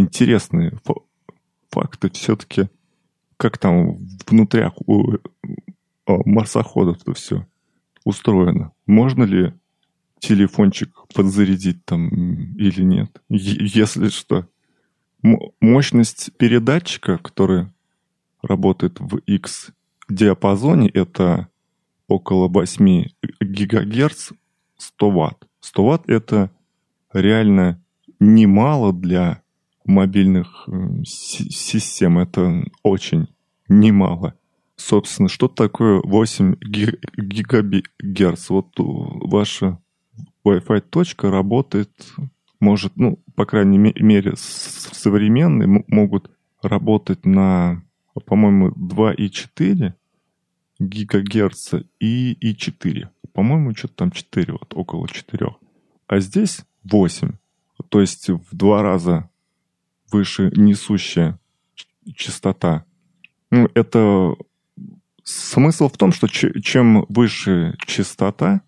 [0.00, 0.72] интересные
[1.70, 2.68] факты все-таки,
[3.36, 5.14] как там внутри у,
[6.06, 7.46] у марсоходов-то все
[8.04, 8.72] устроено.
[8.86, 9.54] Можно ли
[10.18, 12.08] телефончик подзарядить там
[12.56, 13.22] или нет?
[13.28, 14.46] Если что.
[15.60, 17.66] Мощность передатчика, который
[18.42, 19.70] работает в X
[20.08, 21.48] диапазоне, это
[22.08, 23.04] около 8
[23.40, 24.32] гигагерц
[24.78, 25.46] 100 ватт.
[25.60, 26.50] 100 ватт это
[27.12, 27.82] реально
[28.18, 29.42] немало для
[29.90, 30.68] мобильных
[31.04, 32.18] систем.
[32.18, 33.28] Это очень
[33.68, 34.34] немало.
[34.76, 36.56] Собственно, что такое 8
[37.16, 38.48] гигагерц?
[38.48, 39.78] Вот ваша
[40.46, 41.90] Wi-Fi точка работает,
[42.60, 46.30] может, ну, по крайней мере, современные могут
[46.62, 47.82] работать на,
[48.26, 49.92] по-моему, 2,4
[50.78, 53.10] гигагерца и, и 4.
[53.32, 55.46] По-моему, что-то там 4, вот около 4.
[56.06, 57.32] А здесь 8.
[57.88, 59.30] То есть в два раза
[60.10, 61.38] выше несущая
[62.14, 62.84] частота.
[63.50, 64.34] Ну, это
[65.24, 68.62] смысл в том, что чем выше частота,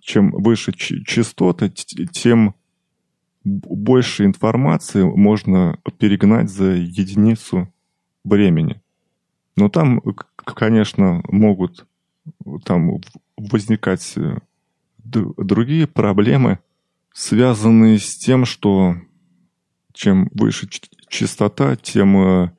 [0.00, 2.54] чем выше частоты, тем
[3.44, 7.72] больше информации можно перегнать за единицу
[8.24, 8.80] времени.
[9.56, 10.02] Но там,
[10.34, 11.86] конечно, могут
[12.64, 13.00] там
[13.36, 14.38] возникать э,
[14.98, 16.58] другие проблемы,
[17.12, 18.96] связанные с тем, что
[19.92, 20.68] чем выше
[21.08, 22.52] частота, тем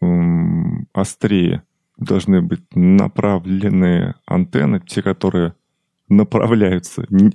[0.00, 1.62] э, острее
[1.98, 5.54] должны быть направленные антенны, те, которые
[6.08, 7.06] направляются.
[7.10, 7.32] Не,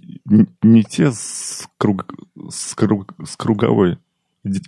[0.62, 2.06] не, те с, круг,
[2.50, 3.98] с, круг, с круговой
[4.44, 4.62] ди,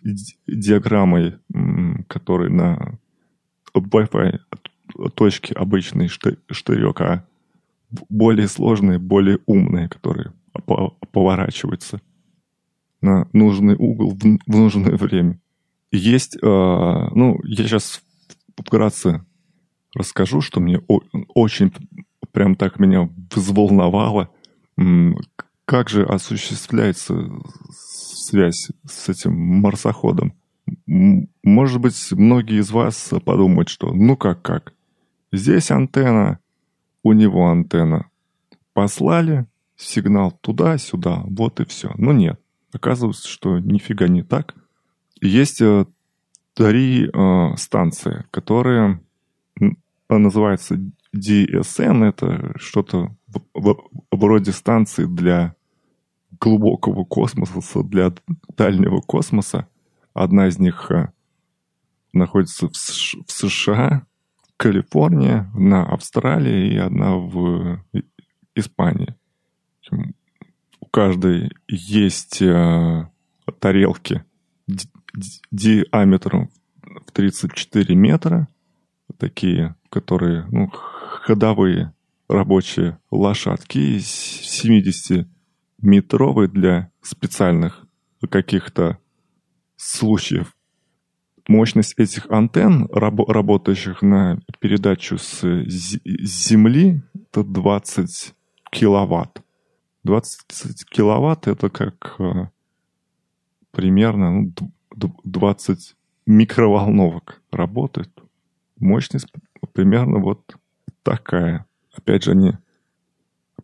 [0.47, 1.37] диаграммой,
[2.07, 2.99] которые на
[3.75, 4.39] Wi-Fi
[5.15, 7.25] точке обычный штырек, а
[8.09, 10.33] более сложные, более умные, которые
[11.11, 12.01] поворачиваются
[13.03, 15.39] на нужный угол в, нужное время.
[15.91, 18.01] Есть, э, ну, я сейчас
[18.57, 19.23] вкратце
[19.93, 20.81] расскажу, что мне
[21.35, 21.71] очень
[22.31, 24.29] прям так меня взволновало.
[25.65, 27.29] Как же осуществляется
[27.69, 30.33] связь с этим марсоходом?
[30.87, 34.73] Может быть, многие из вас подумают, что ну как как.
[35.31, 36.39] Здесь антенна,
[37.03, 38.09] у него антенна.
[38.73, 41.91] Послали сигнал туда-сюда, вот и все.
[41.97, 42.39] Но нет.
[42.73, 44.55] Оказывается, что нифига не так.
[45.21, 45.85] Есть э,
[46.53, 49.01] три э, станции, которые
[50.09, 50.79] называются
[51.15, 53.15] DSN это что-то
[54.11, 55.55] вроде станции для
[56.39, 58.13] глубокого космоса, для
[58.57, 59.67] дальнего космоса.
[60.13, 61.11] Одна из них э,
[62.11, 64.05] находится в США,
[64.57, 67.83] Калифорния, на Австралии и одна в
[68.55, 69.15] Испании.
[70.93, 73.09] Каждой есть э,
[73.59, 74.23] тарелки
[75.49, 76.51] диаметром
[76.83, 78.47] в 34 метра,
[79.17, 81.95] такие, которые ну, ходовые
[82.29, 87.87] рабочие лошадки 70-метровые для специальных
[88.29, 88.99] каких-то
[89.75, 90.55] случаев.
[91.47, 98.35] Мощность этих антенн, раб- работающих на передачу с Земли, это 20
[98.71, 99.42] киловатт.
[100.03, 102.47] 20 киловатт это как э,
[103.71, 104.53] примерно ну,
[105.23, 108.11] 20 микроволновок работает.
[108.77, 109.31] Мощность
[109.73, 110.55] примерно вот
[111.03, 111.65] такая.
[111.93, 112.53] Опять же, они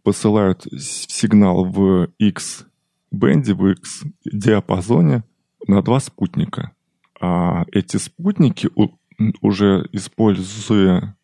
[0.04, 2.66] посылают сигнал в X
[3.12, 5.24] бенде, в X диапазоне
[5.68, 6.72] на два спутника.
[7.20, 8.70] А эти спутники,
[9.42, 11.16] уже используя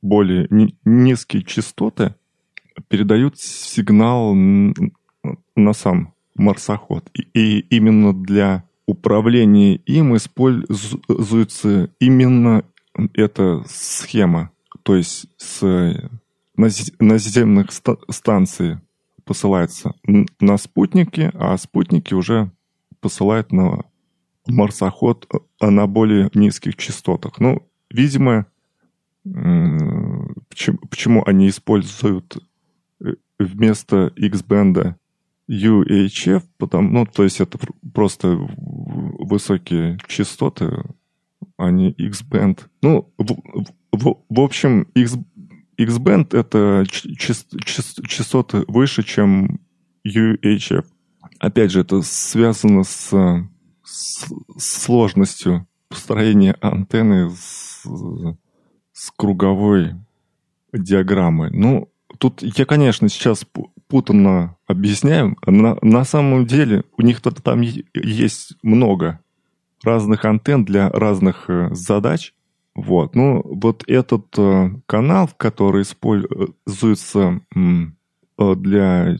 [0.00, 0.46] более
[0.84, 2.14] низкие частоты,
[2.88, 7.10] передают сигнал на сам марсоход.
[7.34, 12.64] И именно для управления им используется именно
[13.14, 14.52] эта схема
[14.82, 16.10] то есть с
[16.98, 18.78] наземных станций
[19.24, 19.94] посылается
[20.40, 22.50] на спутники, а спутники уже
[23.00, 23.84] посылают на
[24.46, 25.28] марсоход
[25.60, 27.38] а на более низких частотах.
[27.38, 28.46] Ну, видимо,
[29.22, 32.40] почему, почему они используют э,
[33.44, 34.96] вместо X-бенда
[35.50, 37.58] UHF, потому, ну, то есть это
[37.92, 40.84] просто высокие частоты,
[41.56, 42.60] а не X-band.
[42.80, 43.36] Ну, в,
[43.92, 45.16] в, в общем, X,
[45.76, 49.60] X-band это частоты выше, чем
[50.06, 50.84] UHF.
[51.38, 53.12] Опять же, это связано с,
[53.84, 54.26] с
[54.56, 57.84] сложностью построения антенны с,
[58.92, 59.94] с круговой
[60.72, 61.50] диаграммой.
[61.52, 63.46] Ну, тут я, конечно, сейчас
[63.88, 65.36] путанно объясняю.
[65.46, 67.60] На, на самом деле у них там
[67.94, 69.20] есть много
[69.82, 72.34] разных антенн для разных э, задач.
[72.74, 73.14] Вот.
[73.14, 79.16] Ну, вот этот э, канал, который используется э, для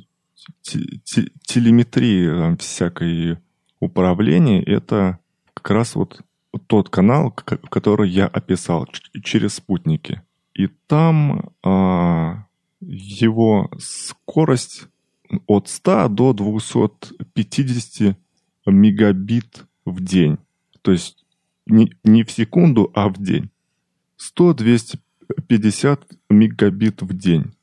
[1.45, 3.38] телеметрии всякой
[3.78, 5.18] управления, это
[5.55, 6.22] как раз вот
[6.66, 8.86] тот канал, который я описал
[9.22, 10.22] через спутники.
[10.55, 12.45] И там а,
[12.83, 14.89] его скорость
[15.47, 18.16] от 100 до 250
[18.66, 20.39] мегабит в день.
[20.83, 21.24] То есть
[21.66, 23.51] не, не в секунду, а в день.
[24.37, 27.55] 100-250 мегабит в день.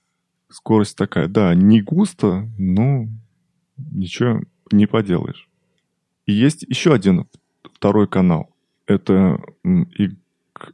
[0.49, 1.28] Скорость такая.
[1.28, 3.07] Да, не густо, но
[3.78, 4.41] ничего
[4.72, 5.47] не поделаешь.
[6.26, 7.28] И есть еще один
[7.63, 8.49] второй канал.
[8.88, 9.41] Это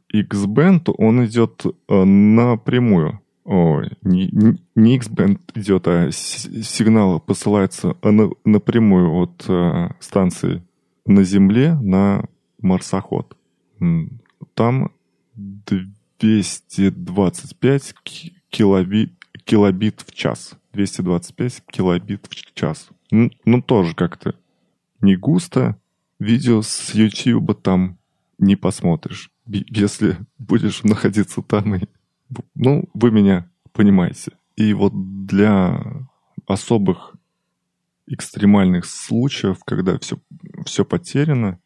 [0.08, 3.20] X-Band, он идет э, напрямую.
[3.48, 4.28] Ой, не,
[4.74, 10.64] не X-Band идет, а сигнал посылается на, напрямую от э, станции
[11.04, 12.24] на Земле на
[12.60, 13.36] марсоход.
[14.54, 14.90] Там
[15.36, 17.94] 225
[18.50, 19.12] килобит,
[19.44, 20.58] килобит в час.
[20.72, 22.88] 225 килобит в час.
[23.12, 24.34] Ну, ну тоже как-то
[25.00, 25.76] не густо.
[26.18, 27.96] Видео с YouTube там
[28.38, 31.86] не посмотришь, если будешь находиться там и...
[32.54, 34.32] Ну, вы меня понимаете.
[34.56, 34.92] И вот
[35.26, 35.80] для
[36.46, 37.14] особых
[38.06, 40.18] экстремальных случаев, когда все,
[40.64, 41.58] все потеряно,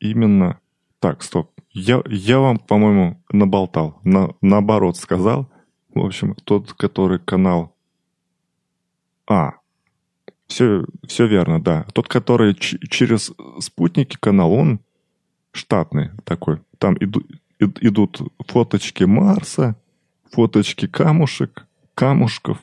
[0.00, 0.58] именно...
[1.00, 1.50] Так, стоп.
[1.70, 4.00] Я, я вам, по-моему, наболтал.
[4.04, 5.50] На, наоборот сказал.
[5.94, 7.74] В общем, тот, который канал...
[9.28, 9.54] А,
[10.46, 11.86] все, все верно, да.
[11.92, 14.80] Тот, который через спутники канал, он
[15.50, 16.60] штатный такой.
[16.78, 17.22] Там иду,
[17.58, 19.76] идут фоточки Марса,
[20.32, 22.58] фоточки камушек, камушков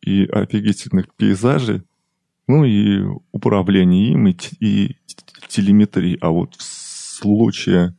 [0.00, 1.82] и офигительных пейзажей,
[2.46, 3.02] ну и
[3.32, 4.96] управление им, и, и
[5.48, 6.18] телеметрии.
[6.20, 7.96] А вот в случае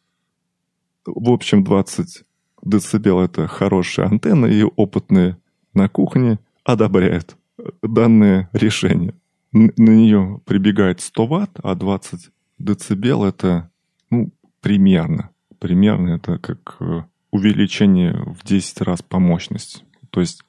[1.05, 2.23] В общем, 20
[2.63, 5.37] дБ это хорошая антенна, и опытные
[5.73, 7.37] на кухне одобряют
[7.81, 9.13] данное решение.
[9.51, 13.71] На нее прибегает 100 Вт, а 20 дБ это
[14.09, 15.31] ну, примерно.
[15.59, 19.83] Примерно это как э, увеличение в 10 раз по мощности.
[20.09, 20.43] То есть,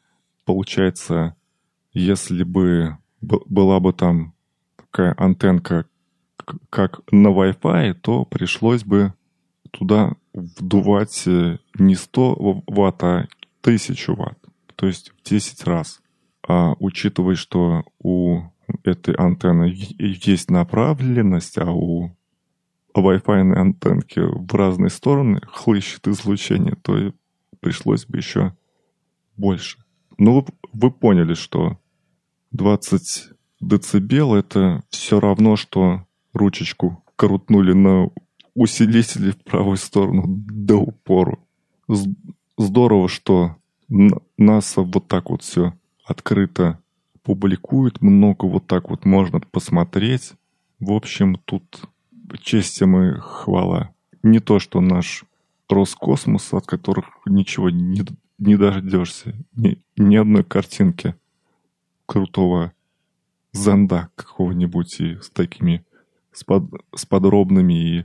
[0.45, 1.35] получается,
[1.93, 4.35] если бы была бы там
[4.77, 5.87] такая антенка,
[6.71, 9.13] как на Wi-Fi, то пришлось бы
[9.71, 13.29] туда вдувать э, не 100 ватт, а
[13.63, 14.39] 1000 ватт.
[14.77, 16.01] То есть в 10 раз.
[16.47, 18.43] А учитывая, что у
[18.85, 22.17] этой антенны есть направленность, а у
[22.97, 27.13] Wi-Fi антенки в разные стороны хлыщет излучение, то
[27.61, 28.57] пришлось бы еще
[29.37, 29.79] больше.
[30.17, 31.79] Ну, вы, вы поняли, что
[32.53, 33.31] 20
[33.61, 38.11] децибел это все равно, что ручечку крутнули на
[38.55, 41.39] усилители в правую сторону до упору.
[42.57, 43.57] Здорово, что
[43.89, 45.75] НАСА вот так вот все
[46.05, 46.81] открыто
[47.23, 50.33] публикует, много вот так вот можно посмотреть.
[50.81, 51.83] В общем, тут
[52.41, 53.91] честь им и хвала.
[54.23, 55.25] Не то, что наш
[55.69, 58.03] Роскосмос, от которых ничего не,
[58.39, 59.35] не дождешься.
[59.55, 61.15] Ни, ни одной картинки
[62.09, 62.73] крутого
[63.53, 65.85] зонда какого-нибудь и с такими
[66.33, 68.05] с, под, с подробными и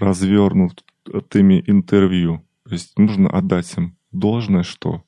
[0.00, 2.42] развернутыми интервью.
[2.64, 5.04] То есть нужно отдать им должное, что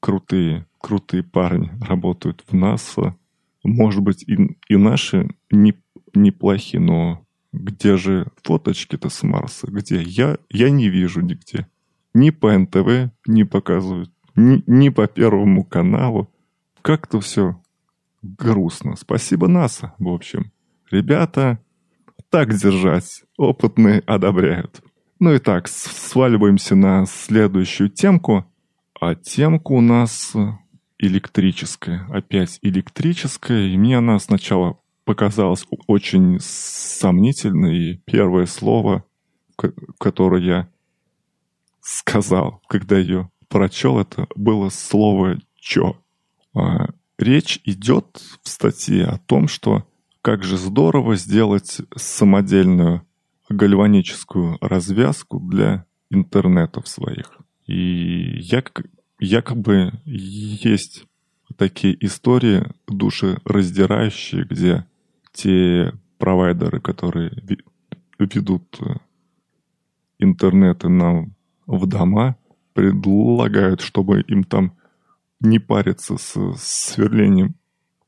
[0.00, 3.16] крутые, крутые парни работают в НАСА.
[3.64, 5.74] Может быть, и, и наши не,
[6.14, 9.66] неплохие, но где же фоточки-то с Марса?
[9.70, 10.02] Где?
[10.02, 11.66] Я, я не вижу нигде.
[12.12, 16.30] Ни по НТВ не показывают, ни, ни по Первому каналу.
[16.86, 17.60] Как-то все
[18.22, 18.94] грустно.
[18.94, 20.52] Спасибо НАСА, в общем.
[20.88, 21.58] Ребята,
[22.30, 23.24] так держать.
[23.36, 24.84] Опытные одобряют.
[25.18, 28.46] Ну и так, сваливаемся на следующую темку.
[29.00, 30.32] А темка у нас
[30.98, 32.06] электрическая.
[32.08, 33.66] Опять электрическая.
[33.66, 37.78] И мне она сначала показалась очень сомнительной.
[37.78, 39.02] И первое слово,
[39.98, 40.68] которое я
[41.80, 45.96] сказал, когда ее прочел, это было слово «чё».
[46.56, 46.88] А,
[47.18, 49.86] речь идет в статье о том, что
[50.22, 53.06] как же здорово сделать самодельную
[53.48, 57.38] гальваническую развязку для интернетов своих.
[57.66, 58.82] И як,
[59.20, 61.04] якобы есть
[61.56, 64.86] такие истории душераздирающие, где
[65.32, 67.30] те провайдеры, которые
[68.18, 68.94] ведут э,
[70.18, 71.34] интернеты нам
[71.66, 72.36] в дома,
[72.72, 74.75] предлагают, чтобы им там
[75.40, 77.54] не париться с сверлением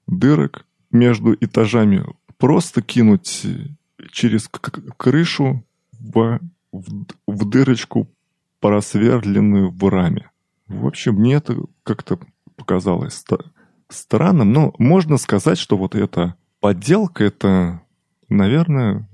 [0.06, 2.04] дырок, между этажами
[2.38, 3.46] просто кинуть
[4.10, 4.48] через
[4.96, 6.40] крышу в,
[6.72, 8.08] в, в дырочку
[8.60, 10.30] просверленную в раме.
[10.66, 12.18] В общем, мне это как-то
[12.56, 13.44] показалось ст-
[13.88, 17.82] странным, но можно сказать, что вот эта подделка, это,
[18.28, 19.08] наверное,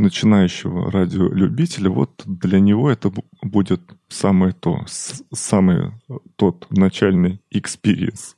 [0.00, 5.92] начинающего радиолюбителя, вот для него это будет самое то, самый
[6.36, 8.34] тот начальный experience.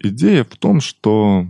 [0.00, 1.46] Идея в том, что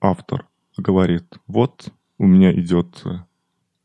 [0.00, 0.46] автор
[0.76, 3.18] говорит, вот у меня идет э,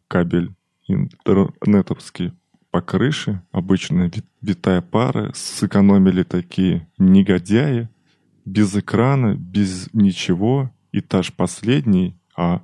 [0.07, 0.53] кабель
[0.87, 2.33] интернетовский
[2.71, 4.09] по крыше, обычная
[4.41, 7.89] витая пара, сэкономили такие негодяи,
[8.45, 12.63] без экрана, без ничего, этаж последний, а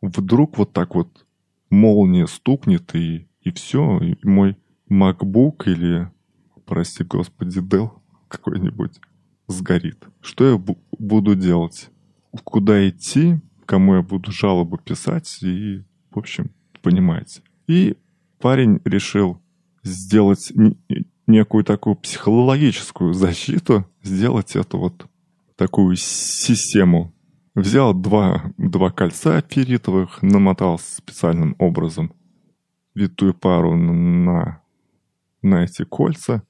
[0.00, 1.26] вдруг вот так вот
[1.70, 4.56] молния стукнет и, и все, и мой
[4.90, 6.10] MacBook или,
[6.66, 7.90] прости господи, Dell
[8.28, 9.00] какой-нибудь
[9.46, 10.04] сгорит.
[10.20, 10.62] Что я
[10.98, 11.90] буду делать?
[12.44, 13.40] Куда идти?
[13.66, 15.38] Кому я буду жалобу писать?
[15.42, 16.50] И, в общем,
[16.82, 17.42] понимаете.
[17.66, 17.96] И
[18.38, 19.40] парень решил
[19.82, 20.52] сделать
[21.26, 25.06] некую такую психологическую защиту, сделать эту вот
[25.56, 27.12] такую систему.
[27.58, 32.12] Взял два, два кольца ферритовых, намотал специальным образом
[32.94, 34.62] витую пару на,
[35.42, 36.44] на эти кольца.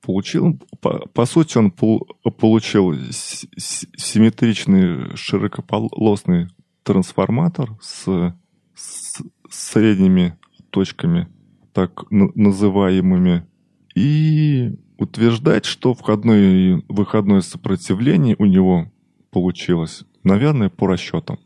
[0.00, 2.08] Получил, по, по сути, он пол,
[2.38, 6.48] получил симметричный широкополосный
[6.84, 8.34] трансформатор с,
[8.74, 10.38] с средними
[10.70, 11.28] точками,
[11.74, 13.46] так называемыми,
[13.94, 18.90] и утверждать, что входное и выходное сопротивление у него
[19.30, 21.38] получилось, наверное, по расчетам.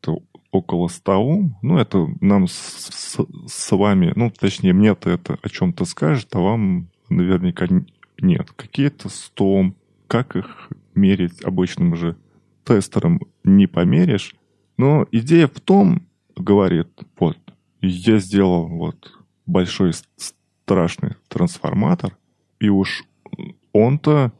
[0.00, 0.16] Это
[0.50, 1.58] около 100 Ом.
[1.62, 6.40] Ну, это нам с, с, с вами, ну, точнее, мне-то это о чем-то скажет, а
[6.40, 7.66] вам наверняка
[8.20, 8.50] нет.
[8.52, 9.74] Какие-то 100,
[10.06, 12.16] как их мерить обычным же
[12.64, 14.34] тестером не померишь.
[14.76, 16.06] Но идея в том,
[16.36, 17.38] говорит, вот,
[17.80, 19.12] я сделал вот
[19.46, 22.16] большой страшный трансформатор,
[22.60, 23.04] и уж
[23.72, 24.32] он-то,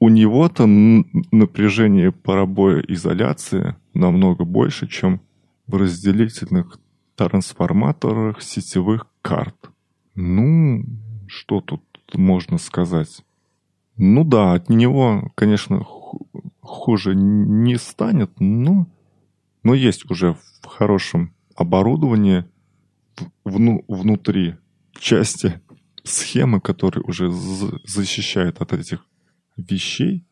[0.00, 5.20] у него-то напряжение пробоя изоляции намного больше, чем
[5.66, 6.80] в разделительных
[7.16, 9.70] трансформаторах сетевых карт.
[10.14, 10.82] Ну,
[11.28, 11.82] что тут
[12.14, 13.22] можно сказать?
[13.98, 15.84] Ну да, от него, конечно,
[16.60, 18.86] хуже не станет, но,
[19.62, 22.46] но есть уже в хорошем оборудовании
[23.44, 24.54] вну, внутри
[24.98, 25.60] части
[26.04, 29.04] схемы, которые уже защищают от этих
[29.68, 30.24] вещей,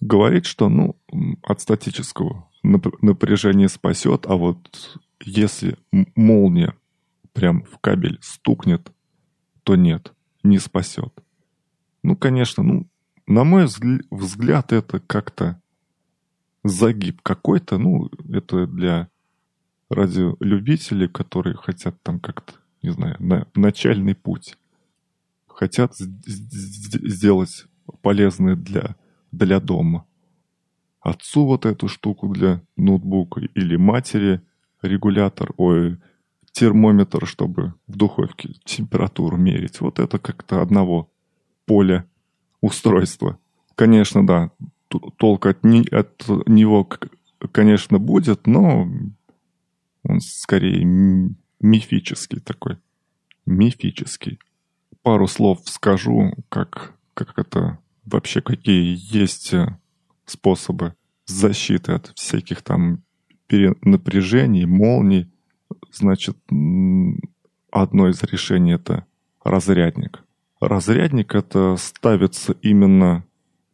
[0.00, 0.96] говорит, что ну,
[1.42, 5.76] от статического напряжения спасет, а вот если
[6.14, 6.74] молния
[7.32, 8.92] прям в кабель стукнет,
[9.62, 10.12] то нет
[10.42, 11.12] не спасет.
[12.02, 12.86] Ну, конечно, ну,
[13.26, 13.66] на мой
[14.10, 15.60] взгляд, это как-то
[16.64, 19.08] загиб какой-то, ну, это для
[19.88, 24.56] радиолюбителей, которые хотят там как-то, не знаю, на начальный путь.
[25.46, 27.66] Хотят сделать
[28.02, 28.96] полезное для,
[29.32, 30.06] для дома.
[31.00, 34.42] Отцу вот эту штуку для ноутбука или матери
[34.82, 35.98] регулятор, ой,
[36.52, 39.80] термометр, чтобы в духовке температуру мерить.
[39.80, 41.10] Вот это как-то одного
[41.64, 42.06] поля
[42.60, 43.38] устройства.
[43.74, 44.50] Конечно, да,
[45.16, 46.88] толк от, не, от него,
[47.52, 48.88] конечно, будет, но
[50.02, 50.84] он скорее
[51.60, 52.78] мифический такой.
[53.46, 54.38] Мифический.
[55.02, 56.94] Пару слов скажу, как,
[57.24, 59.78] как это вообще, какие есть э,
[60.24, 60.94] способы
[61.26, 63.02] защиты от всяких там
[63.46, 65.30] перенапряжений, молний.
[65.92, 66.36] Значит,
[67.70, 69.06] одно из решений это
[69.42, 70.22] разрядник.
[70.60, 73.24] Разрядник это ставится именно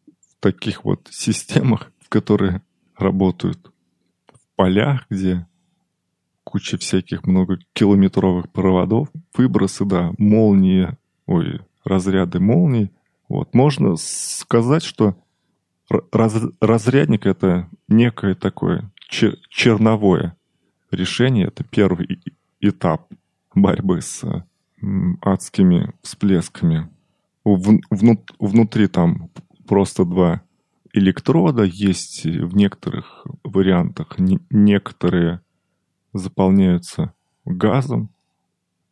[0.07, 2.63] в таких вот системах, в которые
[2.97, 3.71] работают
[4.33, 5.47] в полях, где
[6.45, 12.91] куча всяких многокилометровых проводов, выбросы, да, молнии, ой, разряды молний.
[13.29, 13.55] Вот.
[13.55, 15.17] Можно сказать, что
[16.13, 20.37] раз, разрядник это некое такое чер, черновое
[20.91, 22.21] решение, это первый
[22.61, 23.11] этап
[23.55, 24.25] борьбы с
[25.23, 26.89] адскими всплесками.
[27.45, 29.31] В, вну, внутри там
[29.67, 30.43] просто два
[30.93, 35.41] электрода, есть в некоторых вариантах не, некоторые
[36.13, 37.13] заполняются
[37.45, 38.11] газом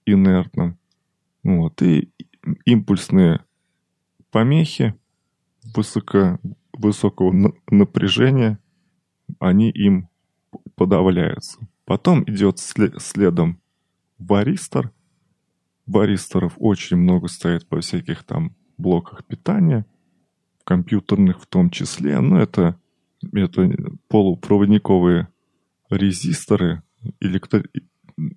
[0.07, 0.79] инертным.
[1.43, 2.11] Вот, и
[2.65, 3.45] импульсные
[4.35, 4.97] помехи
[5.77, 6.41] высоко,
[6.73, 8.59] высокого напряжения,
[9.39, 10.09] они им
[10.75, 11.61] подавляются.
[11.85, 13.61] Потом идет след, следом
[14.19, 14.91] варистор.
[15.87, 19.87] Варисторов очень много стоит по всяких там блоках питания,
[20.65, 22.19] компьютерных в том числе.
[22.19, 22.77] Но это,
[23.33, 23.71] это
[24.09, 25.29] полупроводниковые
[25.91, 26.83] резисторы,
[27.21, 27.63] электро...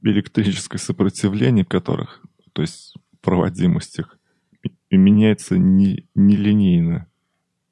[0.04, 2.24] электрическое сопротивление которых,
[2.54, 4.17] то есть проводимость их,
[4.90, 7.08] меняется не, нелинейно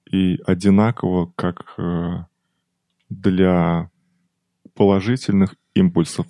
[0.09, 2.25] и одинаково как э,
[3.09, 3.89] для
[4.73, 6.27] положительных импульсов,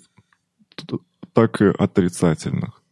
[1.32, 2.82] так и отрицательных.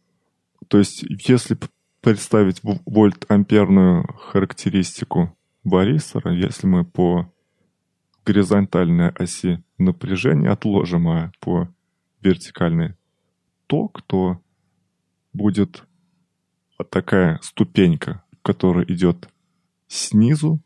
[0.67, 1.57] То есть, если
[2.01, 7.31] представить вольт-амперную характеристику варисора, если мы по
[8.25, 11.69] горизонтальной оси напряжения отложим, а по
[12.21, 12.95] вертикальной
[13.67, 14.39] ток, то
[15.33, 15.83] будет
[16.83, 19.29] такая ступенька, которая идет
[19.87, 20.61] снизу,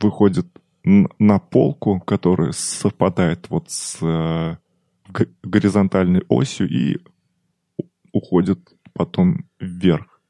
[0.00, 0.46] выходит
[0.84, 4.56] на полку, которая совпадает вот с э,
[5.42, 6.98] горизонтальной осью и
[8.12, 8.60] уходит
[8.92, 10.20] потом вверх.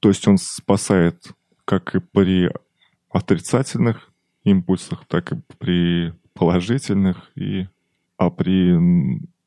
[0.00, 1.32] То есть он спасает
[1.64, 2.50] как и при
[3.10, 4.12] отрицательных
[4.44, 7.68] импульсах, так и при положительных, и,
[8.16, 8.76] а при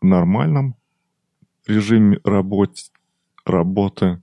[0.01, 0.75] нормальном
[1.67, 2.75] режиме работ,
[3.47, 4.21] работы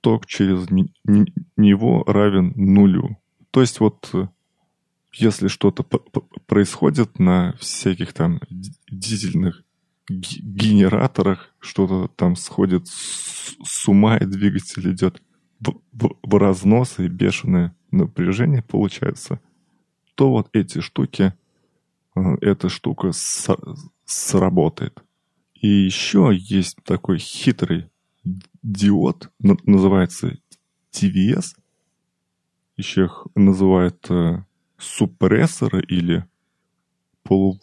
[0.00, 0.66] ток через
[1.56, 3.18] него равен нулю.
[3.50, 4.28] То есть вот э,
[5.12, 5.82] если что-то
[6.46, 8.40] происходит на всяких там
[8.90, 9.62] дизельных
[10.08, 15.22] генераторах, что-то там сходит с ума, и двигатель идет
[15.60, 19.40] в, в, в разнос, и бешеное напряжение получается,
[20.14, 21.34] то вот эти штуки,
[22.16, 23.12] э, эта штука
[24.04, 25.02] сработает.
[25.54, 27.91] И еще есть такой хитрый
[28.62, 30.38] диод, называется
[30.92, 31.56] TVS,
[32.76, 34.44] еще их называют э,
[34.78, 36.24] супрессоры или
[37.22, 37.60] полу,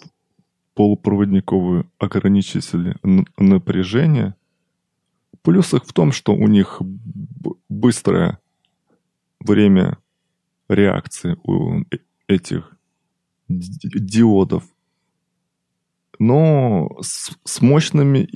[0.76, 2.96] полупроводниковые ограничители
[3.38, 4.36] напряжения.
[5.42, 6.82] Плюс их в том, что у них
[7.70, 8.40] быстрое
[9.40, 9.98] время
[10.68, 11.84] реакции у
[12.28, 12.72] этих
[13.48, 14.64] диодов.
[16.20, 18.30] Но с, с мощными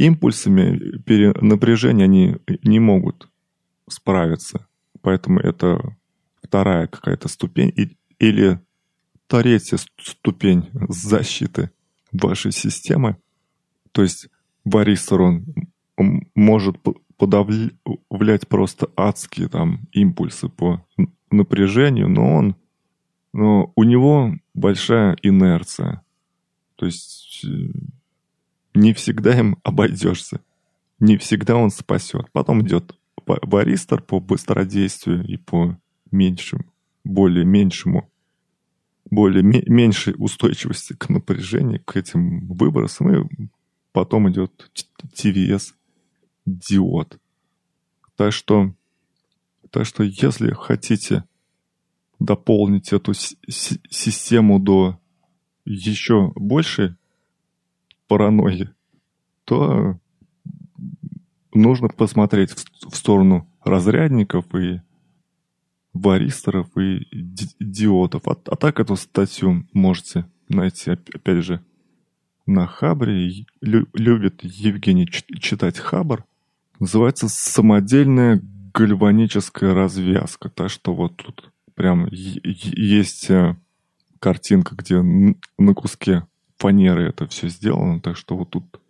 [0.00, 3.28] импульсами перенапряжения они не могут
[3.88, 4.66] справиться.
[5.02, 5.96] Поэтому это
[6.42, 7.72] вторая какая-то ступень
[8.18, 8.60] или
[9.26, 11.70] третья ступень защиты
[12.12, 13.16] вашей системы.
[13.92, 14.28] То есть
[14.64, 15.44] варистор, он,
[16.34, 16.76] может
[17.16, 20.84] подавлять просто адские там импульсы по
[21.30, 22.56] напряжению, но он
[23.32, 26.02] но у него большая инерция.
[26.76, 27.70] То есть э,
[28.74, 30.40] не всегда им обойдешься.
[30.98, 32.30] Не всегда он спасет.
[32.32, 32.96] Потом идет
[33.26, 35.78] варистор по быстродействию и по
[36.10, 36.70] меньшим,
[37.04, 38.10] более меньшему,
[39.10, 43.10] более меньшей устойчивости к напряжению, к этим выбросам.
[43.12, 43.48] И
[43.92, 44.70] потом идет
[45.14, 45.74] TVS
[46.46, 47.18] диод.
[48.16, 48.74] Так что,
[49.70, 51.24] так что если хотите
[52.18, 55.00] дополнить эту систему до
[55.64, 56.96] еще большей
[58.10, 58.68] паранойи,
[59.44, 59.96] то
[61.54, 64.80] нужно посмотреть в сторону разрядников и
[65.92, 67.06] варисторов и
[67.60, 68.26] диодов.
[68.26, 71.64] А, а так эту статью можете найти, опять же,
[72.46, 73.46] на Хабре.
[73.60, 76.24] Лю, любит Евгений читать Хабр.
[76.80, 78.42] Называется «Самодельная
[78.74, 80.48] гальваническая развязка».
[80.48, 83.54] Так что вот тут прям есть э,
[84.18, 86.24] картинка, где на куске
[86.60, 88.00] фанеры это все сделано.
[88.00, 88.80] Так что вот тут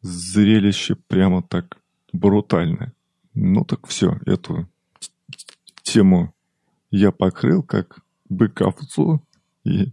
[0.00, 1.78] зрелище прямо так
[2.12, 2.92] брутальное.
[3.34, 4.66] Ну так все, эту
[5.82, 6.34] тему
[6.90, 9.22] я покрыл как бык овцу
[9.64, 9.92] и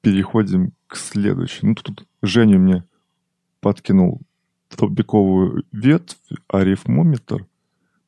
[0.00, 1.70] переходим к следующему.
[1.70, 2.84] Ну тут Женя мне
[3.60, 4.20] подкинул
[4.68, 6.16] столбиковую ветвь,
[6.48, 7.46] арифмометр,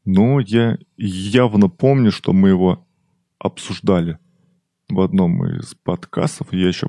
[0.04, 2.86] но я явно помню, что мы его
[3.38, 4.18] обсуждали
[4.88, 6.52] в одном из подкастов.
[6.52, 6.88] Я еще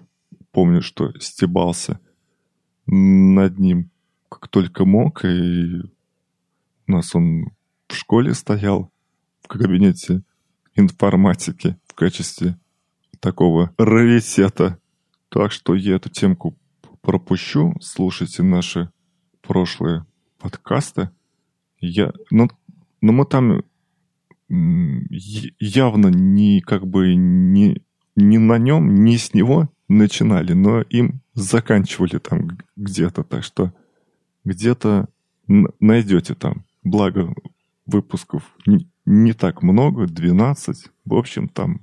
[0.52, 2.00] помню, что стебался
[2.86, 3.89] над ним
[4.30, 5.82] как только мог, и
[6.88, 7.52] у нас он
[7.88, 8.91] в школе стоял,
[9.41, 10.24] в кабинете
[10.76, 12.58] информатики в качестве
[13.20, 14.80] такого раритета.
[15.30, 16.58] Так что я эту темку
[17.02, 17.74] пропущу.
[17.82, 18.91] Слушайте наши
[19.41, 20.06] прошлые
[20.39, 21.10] подкасты.
[21.80, 22.50] Я, ну,
[23.02, 23.64] но мы там
[24.50, 27.82] явно не как бы не,
[28.16, 33.24] не на нем, не с него начинали, но им заканчивали там где-то.
[33.24, 33.74] Так что
[34.46, 35.10] где-то
[35.48, 36.66] найдете там.
[36.84, 37.34] Благо
[37.86, 40.88] выпусков не, не так много, 12.
[41.06, 41.82] В общем, там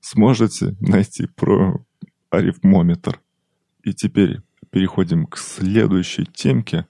[0.00, 1.84] сможете найти про
[2.30, 3.20] арифмометр.
[3.84, 4.40] И теперь
[4.70, 6.86] переходим к следующей темке.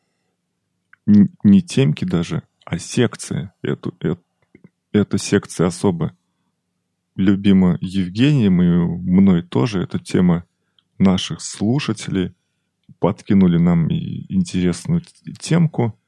[1.07, 3.51] Не темке даже, а секции.
[3.61, 4.23] Эту, эту,
[4.93, 6.17] эта секция особо
[7.17, 9.83] любима Евгением и мной тоже.
[9.83, 10.45] Эта тема
[10.99, 12.35] наших слушателей.
[12.99, 15.03] Подкинули нам интересную
[15.39, 15.99] темку.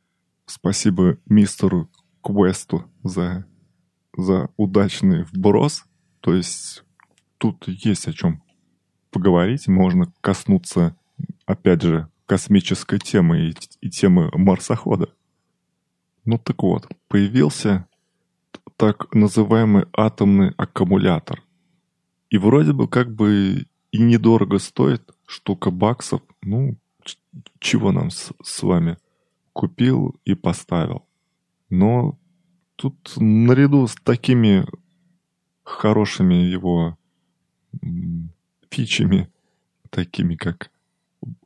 [0.46, 1.90] Спасибо мистеру
[2.22, 3.46] Квесту за,
[4.16, 5.84] за удачный вброс.
[6.20, 6.84] То есть
[7.38, 8.42] тут есть о чем
[9.10, 9.66] поговорить.
[9.68, 10.96] Можно коснуться,
[11.46, 15.10] опять же, космической темы и, и темы марсохода.
[16.24, 17.86] Ну так вот, появился
[18.76, 21.42] так называемый атомный аккумулятор.
[22.30, 26.20] И вроде бы как бы и недорого стоит, штука баксов.
[26.42, 26.76] Ну,
[27.60, 28.96] чего нам с, с вами?
[29.52, 31.06] Купил и поставил.
[31.70, 32.18] Но
[32.76, 34.66] тут наряду с такими
[35.62, 36.98] хорошими его
[38.70, 39.28] фичами,
[39.90, 40.70] такими как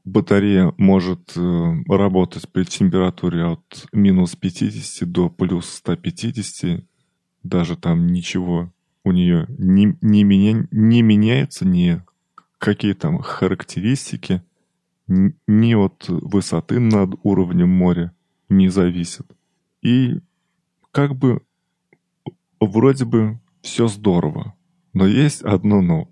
[0.04, 6.84] батарея может э, работать при температуре от минус 50 до плюс 150,
[7.48, 8.72] даже там ничего
[9.04, 12.02] у нее не, не, меня, не меняется, ни
[12.58, 14.42] какие там характеристики,
[15.06, 18.12] ни от высоты над уровнем моря
[18.48, 19.26] не зависит.
[19.82, 20.20] И
[20.92, 21.42] как бы
[22.60, 24.54] вроде бы все здорово,
[24.92, 26.08] но есть одно но.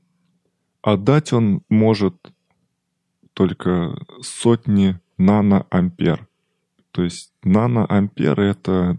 [0.82, 2.32] Отдать он может
[3.32, 6.28] только сотни наноампер.
[6.92, 8.96] То есть наноампер это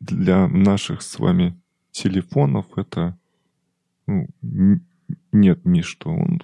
[0.00, 1.60] для наших с вами
[1.94, 3.16] телефонов это
[4.06, 4.26] ну,
[5.32, 6.10] нет ничто.
[6.10, 6.40] Он,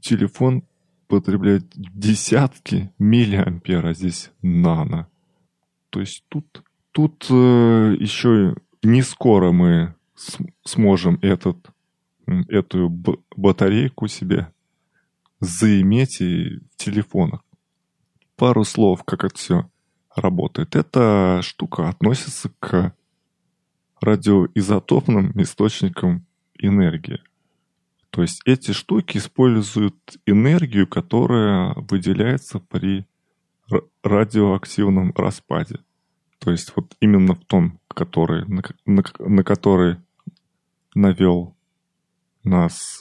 [0.00, 0.62] телефон
[1.08, 5.08] потребляет десятки миллиампер, а здесь нано.
[5.88, 9.94] То есть тут, тут э, еще не скоро мы
[10.64, 11.70] сможем этот
[12.48, 12.88] эту
[13.36, 14.52] батарейку себе
[15.40, 17.42] заиметь и в телефонах.
[18.36, 19.70] Пару слов, как это все
[20.14, 20.76] работает.
[20.76, 22.94] Эта штука относится к
[24.00, 26.26] радиоизотопным источникам
[26.58, 27.20] энергии.
[28.10, 29.96] То есть эти штуки используют
[30.26, 33.06] энергию, которая выделяется при
[34.02, 35.78] радиоактивном распаде.
[36.38, 39.96] То есть вот именно в том, который, на, на, на который
[40.94, 41.54] навел
[42.42, 43.00] нас,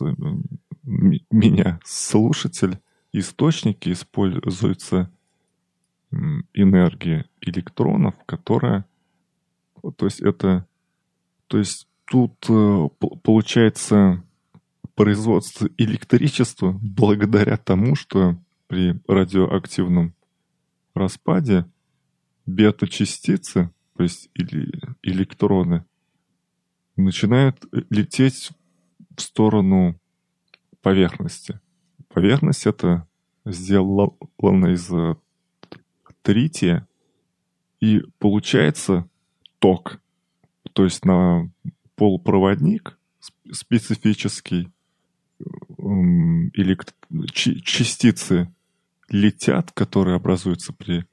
[0.84, 2.80] меня, слушатель,
[3.14, 5.12] источники используются
[6.54, 8.86] энергия электронов, которая,
[9.96, 10.68] то есть это,
[11.50, 12.90] то есть тут э,
[13.24, 14.24] получается
[14.94, 18.38] производство электричества благодаря тому, что
[18.68, 20.14] при радиоактивном
[20.94, 21.66] распаде
[22.46, 24.72] бета-частицы, то есть или
[25.02, 25.86] электроны,
[26.96, 27.58] начинают
[27.90, 28.52] лететь
[29.16, 30.00] в сторону
[30.82, 31.60] поверхности.
[32.10, 33.08] Поверхность это
[33.44, 35.16] сделана из э,
[36.22, 36.88] трития,
[37.80, 39.10] и получается
[39.60, 40.00] ток.
[40.74, 41.50] То есть на
[41.96, 42.98] полупроводник
[43.52, 44.70] специфический
[45.78, 46.78] или
[47.34, 48.54] частицы
[49.10, 51.06] летят, которые образуются при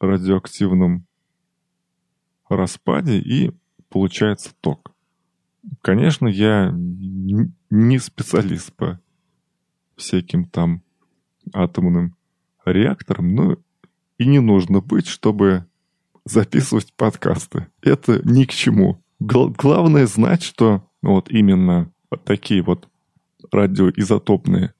[0.00, 1.06] радиоактивном
[2.48, 3.52] распаде, и
[3.88, 4.92] получается ток.
[5.80, 9.00] Конечно, я не специалист по
[9.96, 10.82] всяким там
[11.52, 12.16] атомным
[12.64, 13.56] реакторам, но
[14.18, 15.66] и не нужно быть, чтобы
[16.24, 17.68] записывать подкасты.
[17.82, 19.02] Это ни к чему.
[19.20, 21.92] главное знать, что вот именно
[22.24, 22.88] такие вот
[23.52, 24.74] радиоизотопные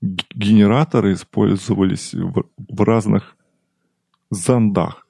[0.00, 3.36] генераторы использовались в, в разных
[4.30, 5.06] зондах,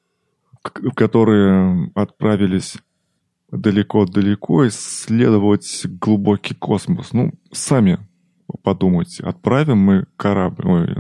[0.62, 2.78] которые отправились
[3.50, 7.12] далеко-далеко исследовать глубокий космос.
[7.12, 7.98] Ну, сами
[8.62, 10.96] подумайте, отправим мы корабль, ой,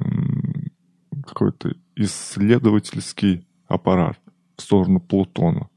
[1.26, 4.18] какой-то исследовательский аппарат
[4.60, 5.68] в сторону Плутона.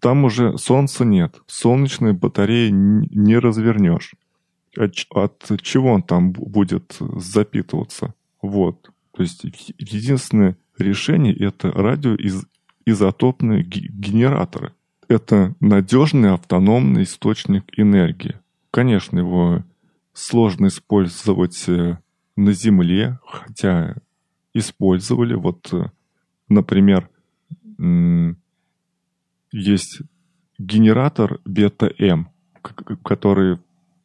[0.00, 1.40] Там уже Солнца нет.
[1.46, 4.14] Солнечные батареи не развернешь.
[4.76, 8.14] От, от чего он там будет запитываться?
[8.42, 8.90] Вот.
[9.12, 9.44] То есть
[9.78, 14.72] единственное решение это радиоизотопные генераторы.
[15.08, 18.36] Это надежный автономный источник энергии.
[18.70, 19.64] Конечно, его
[20.12, 21.98] сложно использовать э,
[22.36, 23.96] на Земле, хотя
[24.52, 25.34] использовали.
[25.34, 25.90] Вот, э,
[26.48, 27.08] например,
[29.52, 30.00] есть
[30.58, 32.28] генератор бета-М,
[33.04, 33.58] который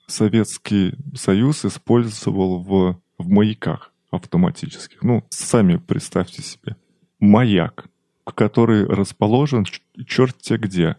[0.07, 5.01] Советский Союз использовал в, в маяках автоматических.
[5.01, 6.75] Ну, сами представьте себе.
[7.19, 7.87] Маяк,
[8.25, 9.65] который расположен
[10.05, 10.97] черт те где.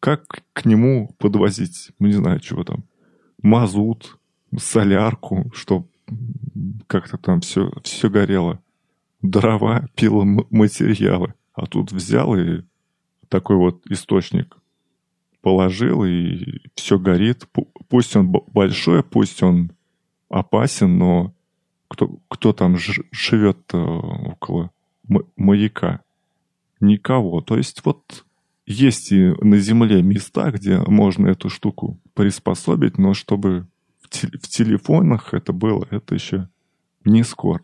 [0.00, 2.84] Как к нему подвозить, ну, не знаю, чего там,
[3.42, 4.18] мазут,
[4.56, 5.88] солярку, чтобы
[6.86, 8.60] как-то там все, все горело.
[9.22, 11.34] Дрова, пиломатериалы.
[11.54, 12.62] А тут взял и
[13.28, 14.56] такой вот источник
[15.40, 17.48] положил, и все горит.
[17.88, 19.72] Пусть он большой, пусть он
[20.28, 21.34] опасен, но
[21.88, 24.70] кто, кто там живет около
[25.36, 26.00] маяка?
[26.80, 27.40] Никого.
[27.40, 28.24] То есть вот
[28.66, 33.68] есть и на Земле места, где можно эту штуку приспособить, но чтобы
[34.00, 36.48] в, те, в телефонах это было, это еще
[37.04, 37.62] не скоро.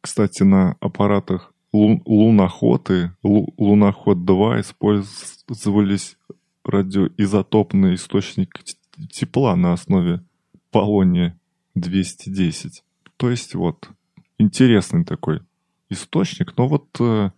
[0.00, 6.16] Кстати, на аппаратах лу, луноходы, лу, луноход-2 использовались
[6.64, 8.62] радиоизотопный источник
[9.10, 10.22] тепла на основе
[10.70, 12.82] полония-210.
[13.16, 13.90] То есть вот
[14.38, 15.40] интересный такой
[15.88, 17.30] источник, но вот э,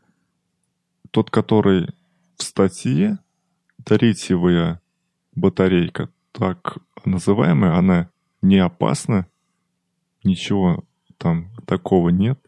[1.10, 1.88] тот, который
[2.36, 3.18] в статье,
[3.84, 4.80] третьевая
[5.34, 8.10] батарейка, так называемая, она
[8.42, 9.26] не опасна,
[10.24, 10.84] ничего
[11.18, 12.38] там такого нет.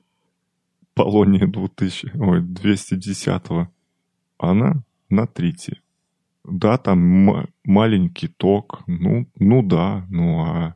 [0.95, 3.69] Полония 2000, ой, 210
[4.39, 5.81] она на трите.
[6.45, 10.75] Да, там маленький ток, ну, ну да, ну а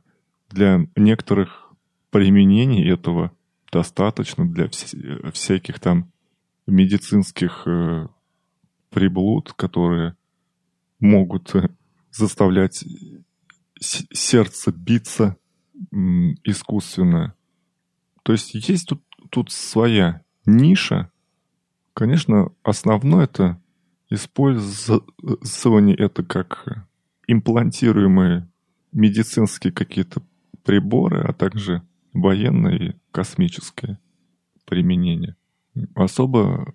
[0.49, 1.71] для некоторых
[2.09, 3.31] применений этого
[3.71, 6.11] достаточно для вс- всяких там
[6.65, 8.07] медицинских э,
[8.89, 10.15] приблуд, которые
[10.99, 11.69] могут э,
[12.11, 12.83] заставлять
[13.79, 15.37] сердце биться
[15.91, 15.95] э,
[16.43, 17.35] искусственно.
[18.23, 21.11] То есть есть тут, тут своя ниша.
[21.93, 23.61] Конечно, основное это
[24.09, 26.87] использование это как
[27.27, 28.47] имплантируемые
[28.91, 30.21] медицинские какие-то
[30.63, 33.99] приборы, а также военное и космическое
[34.65, 35.35] применение.
[35.95, 36.73] Особо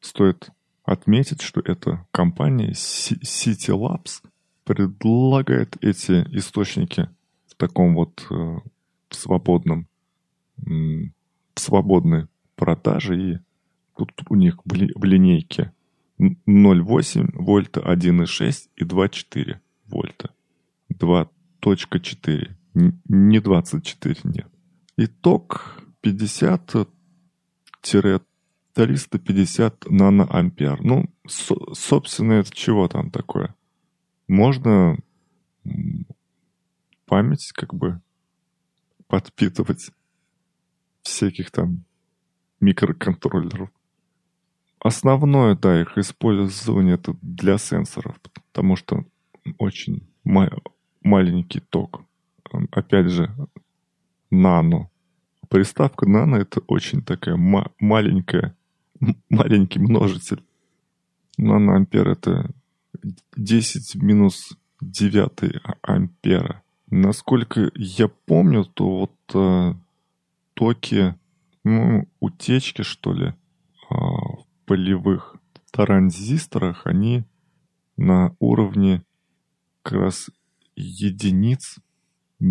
[0.00, 0.50] стоит
[0.84, 4.22] отметить, что эта компания City Labs
[4.64, 7.08] предлагает эти источники
[7.46, 8.58] в таком вот э,
[9.10, 9.88] свободном,
[11.56, 13.38] свободной продаже, и
[13.96, 15.72] тут у них в линейке
[16.18, 20.30] 0,8 вольта, 1,6 и 2,4 вольта.
[20.92, 22.54] 2.4,
[23.08, 24.48] не 24, нет.
[24.96, 26.88] Итог 50
[28.74, 30.82] 350 наноампер.
[30.82, 33.54] Ну, со- собственно, это чего там такое?
[34.26, 34.98] Можно
[37.06, 38.00] память как бы
[39.06, 39.90] подпитывать
[41.04, 41.84] всяких там
[42.60, 43.70] микроконтроллеров.
[44.80, 48.20] Основное, да, их использование это для сенсоров,
[48.52, 49.04] потому что
[49.58, 50.60] очень ма-
[51.02, 52.02] маленький ток.
[52.70, 53.34] Опять же,
[54.30, 54.90] нано.
[55.48, 58.56] Приставка нано это очень такая ма- маленькая,
[59.30, 60.42] маленький множитель.
[61.38, 62.50] Наноампер это
[63.36, 66.62] 10 минус 9 ампера.
[66.90, 69.74] Насколько я помню, то вот э,
[70.54, 71.14] токи,
[71.64, 73.34] ну, утечки, что ли, э,
[73.90, 75.36] в полевых
[75.70, 77.24] транзисторах, они
[77.96, 79.02] на уровне
[79.82, 80.30] как раз
[80.76, 81.78] единиц
[82.40, 82.44] э,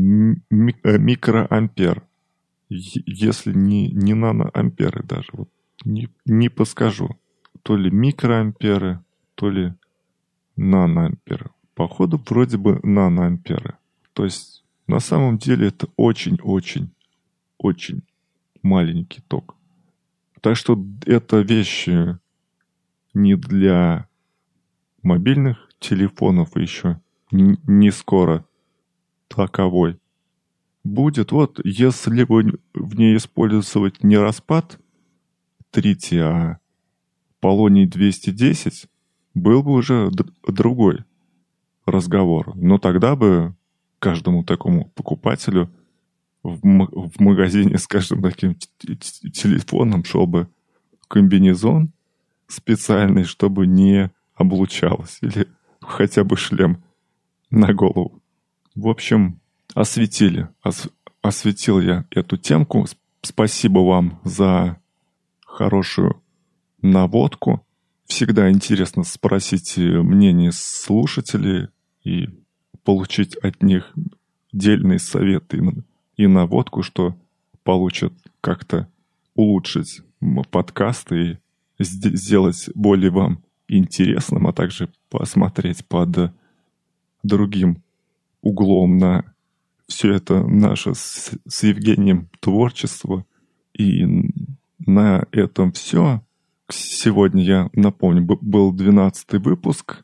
[0.50, 2.04] микроампер.
[2.70, 5.30] Если не, не наноамперы даже.
[5.34, 5.50] Вот
[5.86, 7.18] не, не подскажу.
[7.62, 9.04] То ли микроамперы,
[9.36, 9.74] то ли
[10.56, 11.52] наноамперы.
[11.76, 13.78] Походу, вроде бы наноамперы.
[14.14, 16.92] То есть, на самом деле, это очень-очень,
[17.64, 18.04] очень
[18.62, 19.56] маленький ток.
[20.42, 22.20] Так что это вещи
[23.14, 24.08] не для
[25.02, 27.00] мобильных телефонов еще
[27.32, 28.46] не скоро
[29.28, 30.00] таковой
[30.84, 31.32] будет.
[31.32, 34.80] Вот если бы в ней использовать не распад
[35.72, 36.60] трития, а
[37.40, 38.88] полоний 210,
[39.34, 40.12] был бы уже
[40.48, 41.04] другой
[41.86, 42.56] разговор.
[42.56, 43.56] Но тогда бы
[44.00, 45.70] каждому такому покупателю
[46.44, 50.48] в, в магазине с каждым таким телефоном шел бы
[51.08, 51.92] комбинезон
[52.48, 55.18] специальный, чтобы не облучалось.
[55.22, 55.48] Или
[55.80, 56.84] хотя бы шлем
[57.50, 58.22] на голову.
[58.76, 59.40] В общем,
[59.74, 60.50] осветили.
[60.64, 60.90] Ос,
[61.22, 62.86] осветил я эту темку.
[63.22, 64.78] Спасибо вам за
[65.46, 66.22] хорошую
[66.82, 67.66] наводку.
[68.06, 71.70] Всегда интересно спросить мнение слушателей
[72.04, 72.28] и
[72.84, 73.94] получить от них
[74.52, 75.62] дельные советы
[76.18, 77.16] и наводку, что
[77.64, 78.88] получат как-то
[79.36, 80.02] улучшить
[80.52, 81.40] подкасты
[81.80, 86.34] и сделать более вам интересным, а также посмотреть под
[87.24, 87.82] другим
[88.42, 89.34] углом на
[89.88, 93.26] все это наше с, с Евгением творчество.
[93.78, 94.06] И
[94.86, 96.22] на этом все.
[96.70, 100.04] Сегодня, я напомню, был 12 выпуск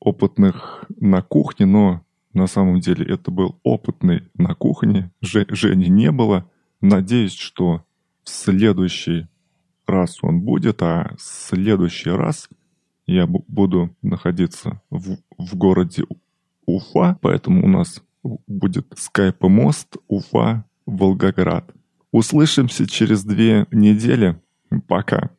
[0.00, 2.02] опытных на кухне, но
[2.34, 5.10] на самом деле это был опытный на кухне.
[5.20, 6.50] Жени не было.
[6.80, 7.84] Надеюсь, что
[8.24, 9.26] в следующий
[9.86, 12.48] раз он будет, а в следующий раз
[13.06, 16.04] я буду находиться в, в городе
[16.66, 18.02] Уфа, поэтому у нас
[18.46, 21.74] будет скайп-мост Уфа-Волгоград.
[22.12, 24.40] Услышимся через две недели.
[24.86, 25.30] Пока.